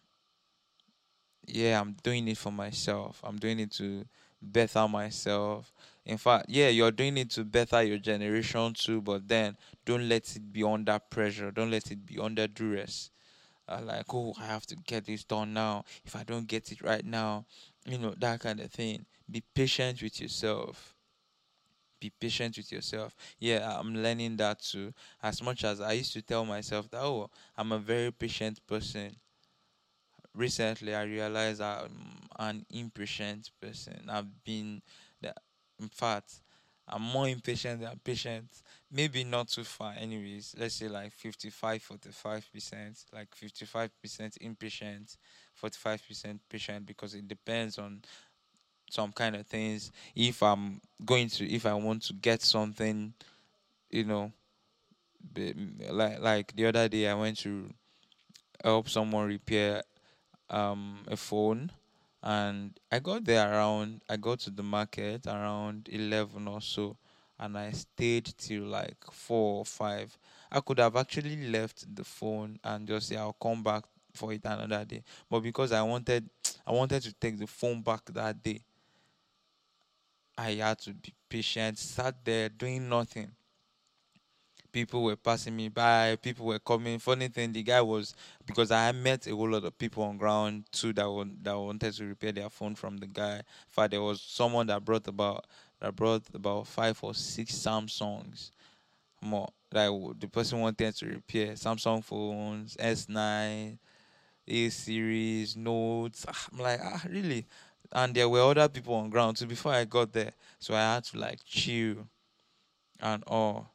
yeah, 1.46 1.80
I'm 1.80 1.96
doing 2.02 2.28
it 2.28 2.38
for 2.38 2.52
myself. 2.52 3.20
I'm 3.24 3.36
doing 3.36 3.60
it 3.60 3.72
to 3.72 4.04
better 4.52 4.86
myself. 4.88 5.72
In 6.04 6.18
fact, 6.18 6.46
yeah, 6.48 6.68
you're 6.68 6.90
doing 6.90 7.16
it 7.16 7.30
to 7.30 7.44
better 7.44 7.82
your 7.82 7.98
generation 7.98 8.74
too, 8.74 9.00
but 9.00 9.26
then 9.26 9.56
don't 9.84 10.08
let 10.08 10.36
it 10.36 10.52
be 10.52 10.62
under 10.62 10.98
pressure. 10.98 11.50
Don't 11.50 11.70
let 11.70 11.90
it 11.90 12.04
be 12.04 12.18
under 12.18 12.46
duress 12.46 13.10
uh, 13.68 13.80
like, 13.82 14.12
oh, 14.12 14.34
I 14.40 14.46
have 14.46 14.66
to 14.66 14.76
get 14.76 15.06
this 15.06 15.24
done 15.24 15.54
now. 15.54 15.84
If 16.04 16.16
I 16.16 16.22
don't 16.22 16.46
get 16.46 16.70
it 16.72 16.82
right 16.82 17.04
now, 17.04 17.46
you 17.86 17.98
know, 17.98 18.14
that 18.18 18.40
kind 18.40 18.60
of 18.60 18.70
thing. 18.70 19.06
Be 19.30 19.42
patient 19.54 20.02
with 20.02 20.20
yourself. 20.20 20.94
Be 22.00 22.10
patient 22.10 22.56
with 22.58 22.70
yourself. 22.70 23.16
Yeah, 23.38 23.78
I'm 23.78 23.94
learning 23.94 24.36
that 24.36 24.60
too. 24.60 24.92
As 25.22 25.42
much 25.42 25.64
as 25.64 25.80
I 25.80 25.92
used 25.92 26.12
to 26.12 26.22
tell 26.22 26.44
myself 26.44 26.90
that, 26.90 27.00
oh, 27.00 27.30
I'm 27.56 27.72
a 27.72 27.78
very 27.78 28.12
patient 28.12 28.60
person. 28.66 29.16
Recently, 30.34 30.94
I 30.94 31.04
realized 31.04 31.60
I'm 31.60 32.28
an 32.38 32.66
impatient 32.70 33.50
person. 33.60 34.06
I've 34.08 34.44
been, 34.44 34.82
in 35.22 35.88
fact, 35.88 36.40
I'm 36.88 37.02
more 37.02 37.28
impatient 37.28 37.80
than 37.80 38.00
patient. 38.02 38.48
Maybe 38.90 39.24
not 39.24 39.48
too 39.48 39.64
far, 39.64 39.94
anyways. 39.98 40.54
Let's 40.58 40.74
say 40.74 40.88
like 40.88 41.12
55, 41.12 41.88
45%, 41.88 43.04
like 43.12 43.28
55% 43.34 44.36
impatient, 44.40 45.16
45% 45.62 46.38
patient, 46.48 46.86
because 46.86 47.14
it 47.14 47.26
depends 47.26 47.78
on 47.78 48.02
some 48.90 49.12
kind 49.12 49.36
of 49.36 49.46
things. 49.46 49.92
If 50.14 50.42
I'm 50.42 50.80
going 51.04 51.28
to, 51.28 51.48
if 51.48 51.64
I 51.64 51.74
want 51.74 52.02
to 52.02 52.12
get 52.12 52.42
something, 52.42 53.14
you 53.90 54.04
know, 54.04 54.32
like 55.90 56.20
like 56.20 56.54
the 56.54 56.66
other 56.66 56.88
day, 56.88 57.08
I 57.08 57.14
went 57.14 57.38
to 57.38 57.70
help 58.62 58.88
someone 58.88 59.26
repair 59.26 59.82
um 60.54 60.98
a 61.08 61.16
phone 61.16 61.70
and 62.22 62.78
I 62.90 63.00
got 63.00 63.24
there 63.24 63.50
around 63.52 64.02
I 64.08 64.16
got 64.16 64.38
to 64.40 64.50
the 64.50 64.62
market 64.62 65.26
around 65.26 65.88
eleven 65.92 66.48
or 66.48 66.60
so 66.60 66.96
and 67.38 67.58
I 67.58 67.72
stayed 67.72 68.32
till 68.38 68.62
like 68.64 68.96
four 69.10 69.58
or 69.58 69.64
five. 69.64 70.16
I 70.52 70.60
could 70.60 70.78
have 70.78 70.94
actually 70.96 71.50
left 71.50 71.92
the 71.94 72.04
phone 72.04 72.60
and 72.62 72.86
just 72.86 73.08
say 73.08 73.16
I'll 73.16 73.32
come 73.32 73.62
back 73.62 73.82
for 74.12 74.32
it 74.32 74.42
another 74.44 74.84
day. 74.84 75.02
But 75.28 75.40
because 75.40 75.72
I 75.72 75.82
wanted 75.82 76.30
I 76.66 76.70
wanted 76.72 77.02
to 77.02 77.12
take 77.12 77.38
the 77.38 77.48
phone 77.48 77.82
back 77.82 78.02
that 78.12 78.40
day, 78.40 78.62
I 80.38 80.52
had 80.52 80.78
to 80.80 80.94
be 80.94 81.12
patient, 81.28 81.78
sat 81.78 82.24
there 82.24 82.48
doing 82.48 82.88
nothing 82.88 83.32
people 84.74 85.04
were 85.04 85.14
passing 85.14 85.54
me 85.54 85.68
by, 85.68 86.16
people 86.20 86.46
were 86.46 86.58
coming. 86.58 86.98
Funny 86.98 87.28
thing, 87.28 87.52
the 87.52 87.62
guy 87.62 87.80
was 87.80 88.12
because 88.44 88.72
I 88.72 88.90
met 88.90 89.26
a 89.28 89.30
whole 89.30 89.48
lot 89.48 89.64
of 89.64 89.78
people 89.78 90.02
on 90.02 90.16
ground 90.18 90.64
too 90.72 90.92
that 90.94 91.30
that 91.44 91.56
wanted 91.58 91.94
to 91.94 92.04
repair 92.04 92.32
their 92.32 92.50
phone 92.50 92.74
from 92.74 92.96
the 92.96 93.06
guy. 93.06 93.36
In 93.36 93.44
fact, 93.68 93.92
there 93.92 94.02
was 94.02 94.20
someone 94.20 94.66
that 94.66 94.84
brought 94.84 95.06
about 95.06 95.46
that 95.80 95.94
brought 95.94 96.24
about 96.34 96.66
five 96.66 96.98
or 97.02 97.14
six 97.14 97.52
Samsungs 97.54 98.50
more. 99.20 99.48
Like 99.72 99.90
the 100.18 100.26
person 100.26 100.60
wanted 100.60 100.96
to 100.96 101.06
repair 101.06 101.52
Samsung 101.52 102.02
phones, 102.02 102.76
S9, 102.78 103.78
A 104.48 104.68
series, 104.70 105.56
Notes. 105.56 106.26
Ah, 106.28 106.48
I'm 106.52 106.58
like, 106.58 106.80
ah, 106.82 107.02
really? 107.08 107.46
And 107.92 108.12
there 108.12 108.28
were 108.28 108.42
other 108.42 108.68
people 108.68 108.94
on 108.94 109.08
ground 109.08 109.36
too 109.36 109.46
before 109.46 109.72
I 109.72 109.84
got 109.84 110.12
there, 110.12 110.32
so 110.58 110.74
I 110.74 110.94
had 110.94 111.04
to 111.04 111.18
like 111.18 111.44
chill 111.44 112.08
and 113.00 113.22
all. 113.28 113.73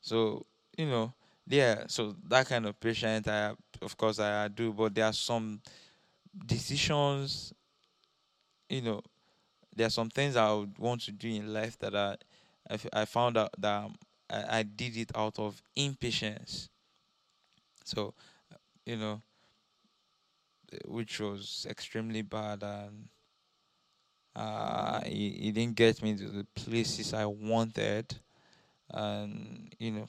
So, 0.00 0.46
you 0.76 0.86
know, 0.86 1.12
yeah, 1.46 1.84
so 1.88 2.14
that 2.28 2.48
kind 2.48 2.66
of 2.66 2.78
patient 2.80 3.28
I 3.28 3.54
of 3.82 3.96
course 3.96 4.18
I, 4.18 4.48
do, 4.48 4.72
but 4.72 4.94
there 4.94 5.06
are 5.06 5.12
some 5.12 5.60
decisions, 6.46 7.52
you 8.68 8.82
know, 8.82 9.02
there 9.76 9.86
are 9.86 9.90
some 9.90 10.10
things 10.10 10.36
I 10.36 10.52
would 10.52 10.78
want 10.78 11.02
to 11.02 11.12
do 11.12 11.28
in 11.28 11.52
life 11.52 11.78
that 11.80 11.94
I 11.96 12.16
I, 12.70 13.02
I 13.02 13.04
found 13.06 13.36
out 13.38 13.50
that 13.58 13.90
I, 14.30 14.60
I 14.60 14.64
did 14.64 14.96
it 14.96 15.12
out 15.16 15.38
of 15.38 15.62
impatience. 15.76 16.70
So, 17.84 18.14
you 18.86 18.96
know, 18.96 19.22
which 20.86 21.20
was 21.20 21.66
extremely 21.68 22.22
bad 22.22 22.62
and 22.62 23.08
uh, 24.34 25.00
it, 25.04 25.10
it 25.48 25.52
didn't 25.52 25.76
get 25.76 26.02
me 26.02 26.16
to 26.16 26.28
the 26.28 26.46
places 26.54 27.12
I 27.12 27.26
wanted 27.26 28.14
and 28.92 29.74
you 29.78 29.90
know, 29.92 30.06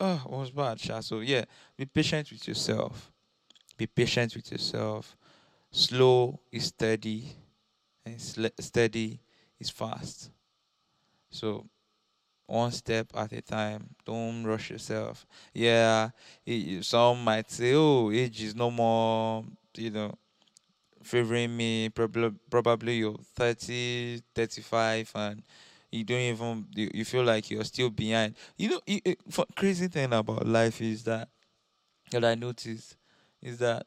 oh, 0.00 0.22
it 0.26 0.30
was 0.30 0.50
bad, 0.50 0.80
Sha. 0.80 1.00
So 1.00 1.20
yeah, 1.20 1.44
be 1.76 1.86
patient 1.86 2.30
with 2.32 2.46
yourself. 2.48 3.12
Be 3.78 3.86
patient 3.86 4.36
with 4.36 4.50
yourself. 4.52 5.16
Slow 5.72 6.40
is 6.52 6.66
steady, 6.66 7.32
and 8.06 8.20
steady 8.60 9.20
is 9.60 9.70
fast. 9.70 10.30
So 11.30 11.66
one 12.46 12.72
step 12.72 13.08
at 13.16 13.32
a 13.32 13.42
time. 13.42 13.90
Don't 14.04 14.44
rush 14.44 14.70
yourself. 14.70 15.26
Yeah, 15.54 16.10
it, 16.46 16.84
some 16.84 17.24
might 17.24 17.50
say, 17.50 17.74
"Oh, 17.74 18.10
age 18.12 18.42
is 18.42 18.54
no 18.54 18.70
more," 18.70 19.44
you 19.76 19.90
know, 19.90 20.14
favoring 21.02 21.56
me. 21.56 21.88
Probably, 21.90 22.32
probably 22.50 22.98
you're 22.98 23.18
30, 23.36 24.22
35, 24.34 25.10
and 25.14 25.42
you 25.90 26.04
don't 26.04 26.18
even 26.20 26.66
you, 26.74 26.90
you 26.92 27.04
feel 27.04 27.24
like 27.24 27.50
you're 27.50 27.64
still 27.64 27.90
behind. 27.90 28.34
You 28.56 28.70
know, 28.70 28.80
you, 28.86 29.00
crazy 29.54 29.88
thing 29.88 30.12
about 30.12 30.46
life 30.46 30.80
is 30.80 31.04
that 31.04 31.28
that 32.10 32.24
I 32.24 32.34
noticed 32.34 32.96
is 33.42 33.58
that 33.58 33.86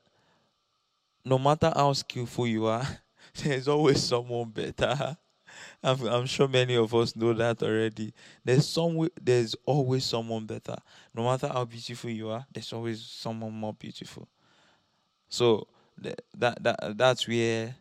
no 1.26 1.38
matter 1.38 1.72
how 1.76 1.94
skillful 1.94 2.48
you 2.48 2.66
are, 2.66 2.88
there's 3.44 3.68
always 3.68 4.04
someone 4.04 4.50
better. 4.50 5.18
I'm, 5.84 6.06
I'm 6.08 6.26
sure 6.26 6.48
many 6.48 6.76
of 6.76 6.94
us 6.94 7.16
know 7.16 7.34
that 7.34 7.62
already. 7.64 8.14
There's 8.44 8.68
some 8.68 9.08
there's 9.22 9.56
always 9.66 10.06
someone 10.06 10.46
better. 10.46 10.76
No 11.14 11.24
matter 11.24 11.48
how 11.48 11.66
beautiful 11.66 12.10
you 12.10 12.30
are, 12.30 12.46
there's 12.54 12.72
always 12.74 13.02
someone 13.04 13.54
more 13.54 13.74
beautiful. 13.74 14.28
So 15.30 15.68
that, 15.98 16.22
that 16.62 16.98
that's 16.98 17.28
where 17.28 17.76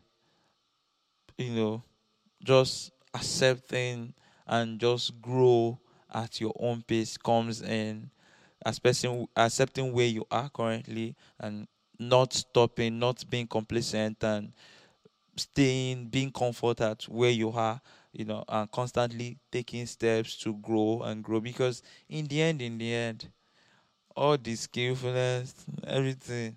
you 1.37 1.51
know 1.51 1.83
just 2.43 2.91
accepting 3.13 4.13
and 4.47 4.79
just 4.79 5.21
grow 5.21 5.79
at 6.13 6.41
your 6.41 6.53
own 6.59 6.81
pace 6.81 7.17
comes 7.17 7.61
in 7.61 8.09
accepting 8.65 9.27
accepting 9.35 9.93
where 9.93 10.07
you 10.07 10.25
are 10.31 10.49
currently 10.49 11.15
and 11.39 11.67
not 11.99 12.33
stopping, 12.33 12.97
not 12.97 13.29
being 13.29 13.47
complacent 13.47 14.23
and 14.23 14.53
staying, 15.35 16.07
being 16.07 16.31
comfort 16.31 16.79
at 16.81 17.03
where 17.03 17.29
you 17.29 17.51
are, 17.51 17.81
you 18.13 18.25
know, 18.25 18.43
and 18.47 18.71
constantly 18.71 19.37
taking 19.51 19.85
steps 19.85 20.37
to 20.37 20.53
grow 20.55 21.01
and 21.03 21.23
grow. 21.23 21.39
Because 21.41 21.83
in 22.07 22.25
the 22.27 22.41
end, 22.41 22.61
in 22.61 22.77
the 22.77 22.93
end, 22.93 23.29
all 24.15 24.37
the 24.37 24.55
skillfulness, 24.55 25.53
everything, 25.85 26.55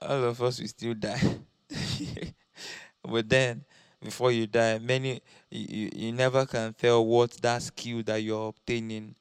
all 0.00 0.24
of 0.24 0.42
us 0.42 0.60
will 0.60 0.68
still 0.68 0.94
die. 0.94 1.20
but 3.02 3.28
then, 3.28 3.64
before 4.06 4.32
you 4.32 4.46
die, 4.46 4.78
many 4.78 5.20
you, 5.50 5.90
you 5.94 6.12
never 6.12 6.46
can 6.46 6.74
tell 6.74 7.04
what 7.04 7.32
that 7.42 7.62
skill 7.62 8.02
that 8.04 8.22
you're 8.22 8.48
obtaining 8.48 9.14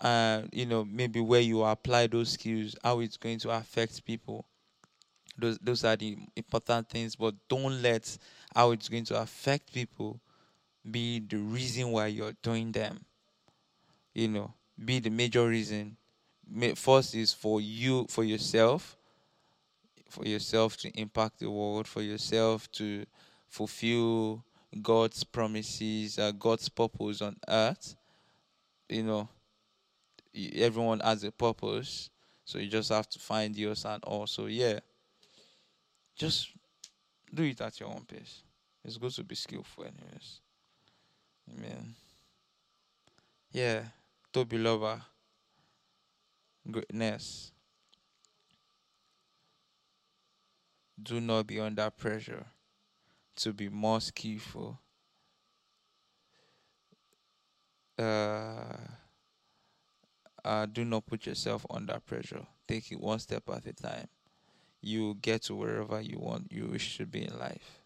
uh, 0.00 0.42
you 0.52 0.66
know, 0.66 0.84
maybe 0.84 1.20
where 1.20 1.40
you 1.40 1.62
apply 1.62 2.06
those 2.06 2.30
skills, 2.30 2.76
how 2.82 3.00
it's 3.00 3.16
going 3.16 3.38
to 3.40 3.50
affect 3.50 4.04
people. 4.04 4.44
Those 5.38 5.58
those 5.58 5.84
are 5.84 5.96
the 5.96 6.18
important 6.36 6.88
things, 6.90 7.16
but 7.16 7.34
don't 7.48 7.82
let 7.82 8.18
how 8.54 8.72
it's 8.72 8.88
going 8.88 9.04
to 9.06 9.20
affect 9.20 9.72
people 9.72 10.20
be 10.90 11.20
the 11.20 11.38
reason 11.38 11.90
why 11.92 12.08
you're 12.08 12.34
doing 12.42 12.72
them. 12.72 13.04
You 14.14 14.28
know, 14.28 14.54
be 14.82 14.98
the 15.00 15.10
major 15.10 15.46
reason. 15.48 15.96
First 16.76 17.14
is 17.14 17.32
for 17.32 17.60
you, 17.60 18.06
for 18.08 18.24
yourself, 18.24 18.96
for 20.08 20.26
yourself 20.26 20.76
to 20.78 20.88
impact 20.98 21.40
the 21.40 21.50
world, 21.50 21.86
for 21.86 22.02
yourself 22.02 22.70
to 22.72 23.04
fulfill 23.54 24.44
God's 24.82 25.22
promises, 25.22 26.18
uh, 26.18 26.32
God's 26.32 26.68
purpose 26.68 27.22
on 27.22 27.36
earth. 27.46 27.94
You 28.88 29.04
know, 29.04 29.28
everyone 30.56 30.98
has 30.98 31.22
a 31.22 31.30
purpose, 31.30 32.10
so 32.44 32.58
you 32.58 32.68
just 32.68 32.90
have 32.90 33.08
to 33.10 33.18
find 33.20 33.56
yours 33.56 33.84
and 33.84 34.02
also 34.02 34.46
yeah, 34.46 34.80
just 36.16 36.50
do 37.32 37.44
it 37.44 37.60
at 37.60 37.78
your 37.78 37.90
own 37.90 38.04
pace. 38.04 38.42
It's 38.84 38.96
good 38.98 39.12
to 39.12 39.22
be 39.22 39.36
skillful, 39.36 39.84
anyways. 39.84 40.40
Amen. 41.56 41.94
Yeah, 43.52 43.82
Toby 44.32 44.58
Lover, 44.58 45.00
greatness. 46.68 47.52
Do 51.00 51.20
not 51.20 51.46
be 51.46 51.60
under 51.60 51.88
pressure 51.90 52.46
to 53.36 53.52
be 53.52 53.68
more 53.68 54.00
skillful. 54.00 54.80
Uh, 57.98 58.76
uh, 60.44 60.66
do 60.66 60.84
not 60.84 61.06
put 61.06 61.26
yourself 61.26 61.64
under 61.70 61.98
pressure. 62.00 62.46
Take 62.68 62.92
it 62.92 63.00
one 63.00 63.18
step 63.18 63.44
at 63.50 63.66
a 63.66 63.72
time. 63.72 64.08
You 64.80 65.16
get 65.20 65.42
to 65.44 65.54
wherever 65.54 66.00
you 66.00 66.18
want, 66.18 66.52
you 66.52 66.66
wish 66.66 66.98
to 66.98 67.06
be 67.06 67.24
in 67.24 67.38
life. 67.38 67.80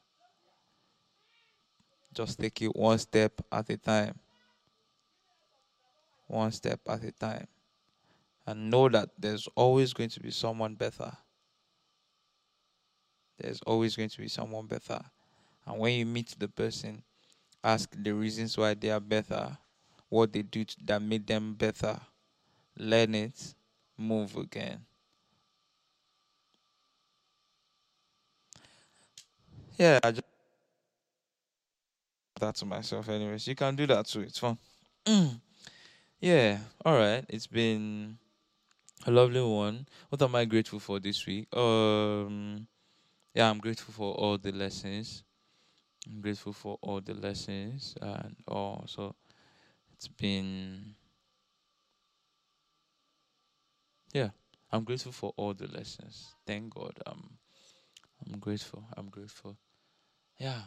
Just 2.12 2.40
take 2.40 2.60
it 2.62 2.74
one 2.74 2.98
step 2.98 3.40
at 3.52 3.70
a 3.70 3.76
time. 3.76 4.18
One 6.26 6.50
step 6.50 6.80
at 6.88 7.04
a 7.04 7.12
time. 7.12 7.46
And 8.46 8.70
know 8.70 8.88
that 8.88 9.10
there's 9.18 9.46
always 9.54 9.92
going 9.92 10.08
to 10.10 10.20
be 10.20 10.30
someone 10.30 10.74
better. 10.74 11.12
There's 13.38 13.60
always 13.62 13.94
going 13.94 14.08
to 14.08 14.18
be 14.18 14.28
someone 14.28 14.66
better. 14.66 15.00
And 15.68 15.78
when 15.78 15.94
you 15.94 16.06
meet 16.06 16.34
the 16.38 16.48
person, 16.48 17.02
ask 17.62 17.90
the 17.96 18.12
reasons 18.12 18.56
why 18.58 18.74
they 18.74 18.90
are 18.90 19.00
better, 19.00 19.58
what 20.08 20.32
they 20.32 20.42
do 20.42 20.64
that 20.86 21.02
made 21.02 21.26
them 21.26 21.54
better 21.54 22.00
learn 22.78 23.14
it, 23.14 23.54
move 23.96 24.36
again. 24.36 24.84
Yeah, 29.78 30.00
I 30.02 30.10
just 30.10 30.22
that 32.40 32.54
to 32.56 32.66
myself 32.66 33.08
anyways. 33.08 33.46
You 33.48 33.54
can 33.54 33.74
do 33.76 33.86
that 33.88 34.06
too, 34.06 34.20
it's 34.20 34.38
fun. 34.38 34.58
yeah, 36.20 36.58
alright. 36.86 37.24
It's 37.28 37.46
been 37.46 38.18
a 39.06 39.10
lovely 39.10 39.42
one. 39.42 39.86
What 40.08 40.22
am 40.22 40.34
I 40.34 40.44
grateful 40.44 40.80
for 40.80 41.00
this 41.00 41.26
week? 41.26 41.48
Um 41.56 42.66
yeah, 43.34 43.50
I'm 43.50 43.58
grateful 43.58 43.94
for 43.94 44.14
all 44.14 44.38
the 44.38 44.52
lessons. 44.52 45.24
I'm 46.08 46.20
grateful 46.20 46.52
for 46.52 46.78
all 46.80 47.00
the 47.00 47.14
lessons 47.14 47.94
and 48.00 48.36
also 48.46 49.14
it's 49.92 50.08
been 50.08 50.94
yeah, 54.14 54.30
I'm 54.72 54.84
grateful 54.84 55.12
for 55.12 55.34
all 55.36 55.52
the 55.54 55.66
lessons. 55.66 56.34
Thank 56.46 56.74
God. 56.74 56.94
I'm 57.06 57.38
I'm 58.26 58.38
grateful. 58.38 58.84
I'm 58.96 59.08
grateful. 59.08 59.56
Yeah. 60.38 60.60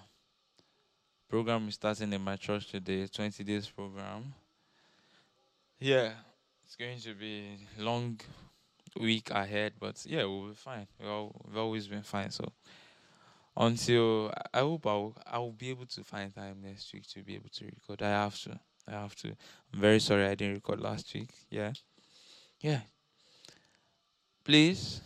Program 1.30 1.68
is 1.68 1.76
starting 1.76 2.12
in 2.14 2.22
my 2.22 2.36
church 2.36 2.68
today, 2.70 3.08
20 3.08 3.44
days 3.44 3.68
program. 3.68 4.34
Yeah, 5.80 6.12
it's 6.66 6.76
going 6.76 7.00
to 7.00 7.14
be 7.14 7.58
long 7.78 8.20
week 9.00 9.32
ahead, 9.32 9.74
but 9.80 10.04
yeah, 10.06 10.26
we'll 10.26 10.50
be 10.50 10.56
fine. 10.56 10.88
we 11.00 11.08
all, 11.08 11.34
we've 11.48 11.58
always 11.58 11.88
been 11.88 12.04
fine. 12.04 12.32
So 12.32 12.52
until 13.62 14.34
I 14.54 14.60
hope 14.60 14.86
I'll 14.86 15.16
I'll 15.26 15.52
be 15.54 15.70
able 15.70 15.86
to 15.86 16.04
find 16.04 16.36
time 16.36 16.58
next 16.62 16.94
week 16.94 17.08
to 17.14 17.24
be 17.24 17.36
able 17.36 17.50
to 17.50 17.66
record. 17.66 18.02
I 18.02 18.10
have 18.10 18.38
to. 18.42 18.60
I 18.88 18.92
have 18.92 19.16
to. 19.18 19.30
I'm 19.74 19.80
very 19.80 20.00
sorry 20.00 20.26
I 20.26 20.36
didn't 20.36 20.56
record 20.56 20.82
last 20.82 21.14
week. 21.14 21.32
Yeah. 21.50 21.72
Yeah 22.60 22.82
please 24.44 25.02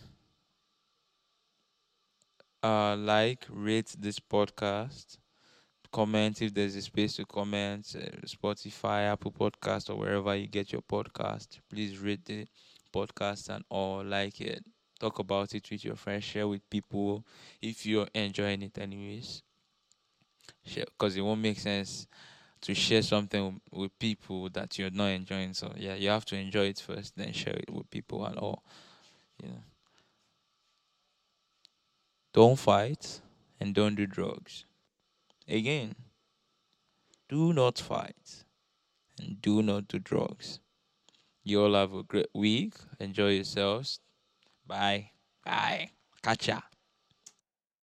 uh, 2.62 2.96
like, 2.96 3.46
rate 3.48 3.94
this 3.98 4.18
podcast, 4.18 5.18
comment 5.92 6.42
if 6.42 6.52
there's 6.52 6.74
a 6.74 6.82
space 6.82 7.14
to 7.16 7.24
comment, 7.24 7.94
uh, 7.96 8.26
Spotify, 8.26 9.12
Apple 9.12 9.30
Podcast, 9.30 9.88
or 9.88 9.94
wherever 9.96 10.34
you 10.34 10.48
get 10.48 10.72
your 10.72 10.82
podcast. 10.82 11.60
Please 11.70 11.98
rate 11.98 12.24
the 12.24 12.46
podcast 12.92 13.50
and 13.50 13.64
all, 13.68 14.02
like 14.02 14.40
it, 14.40 14.64
talk 14.98 15.18
about 15.18 15.54
it 15.54 15.70
with 15.70 15.84
your 15.84 15.96
friends, 15.96 16.24
share 16.24 16.48
with 16.48 16.68
people 16.70 17.24
if 17.60 17.86
you're 17.86 18.08
enjoying 18.14 18.62
it, 18.62 18.78
anyways. 18.78 19.42
Because 20.74 21.16
it 21.16 21.20
won't 21.20 21.40
make 21.40 21.58
sense 21.58 22.06
to 22.62 22.74
share 22.74 23.02
something 23.02 23.60
with 23.70 23.96
people 23.98 24.48
that 24.50 24.78
you're 24.78 24.90
not 24.90 25.06
enjoying. 25.06 25.54
So 25.54 25.72
yeah, 25.76 25.94
you 25.94 26.08
have 26.08 26.24
to 26.26 26.36
enjoy 26.36 26.66
it 26.66 26.80
first, 26.80 27.16
then 27.16 27.32
share 27.32 27.56
it 27.56 27.70
with 27.70 27.90
people 27.90 28.24
and 28.24 28.36
all. 28.38 28.62
You 29.42 29.50
know. 29.50 29.62
Don't 32.32 32.58
fight 32.58 33.20
and 33.60 33.74
don't 33.74 33.94
do 33.94 34.06
drugs. 34.06 34.64
Again, 35.48 35.94
do 37.28 37.52
not 37.52 37.78
fight 37.78 38.44
and 39.18 39.40
do 39.40 39.62
not 39.62 39.88
do 39.88 39.98
drugs. 39.98 40.60
You 41.44 41.62
all 41.62 41.74
have 41.74 41.94
a 41.94 42.02
great 42.02 42.26
week. 42.34 42.74
Enjoy 42.98 43.30
yourselves. 43.30 44.00
Bye. 44.66 45.10
Bye. 45.44 45.90
Catch 46.22 46.48
ya. 46.48 46.75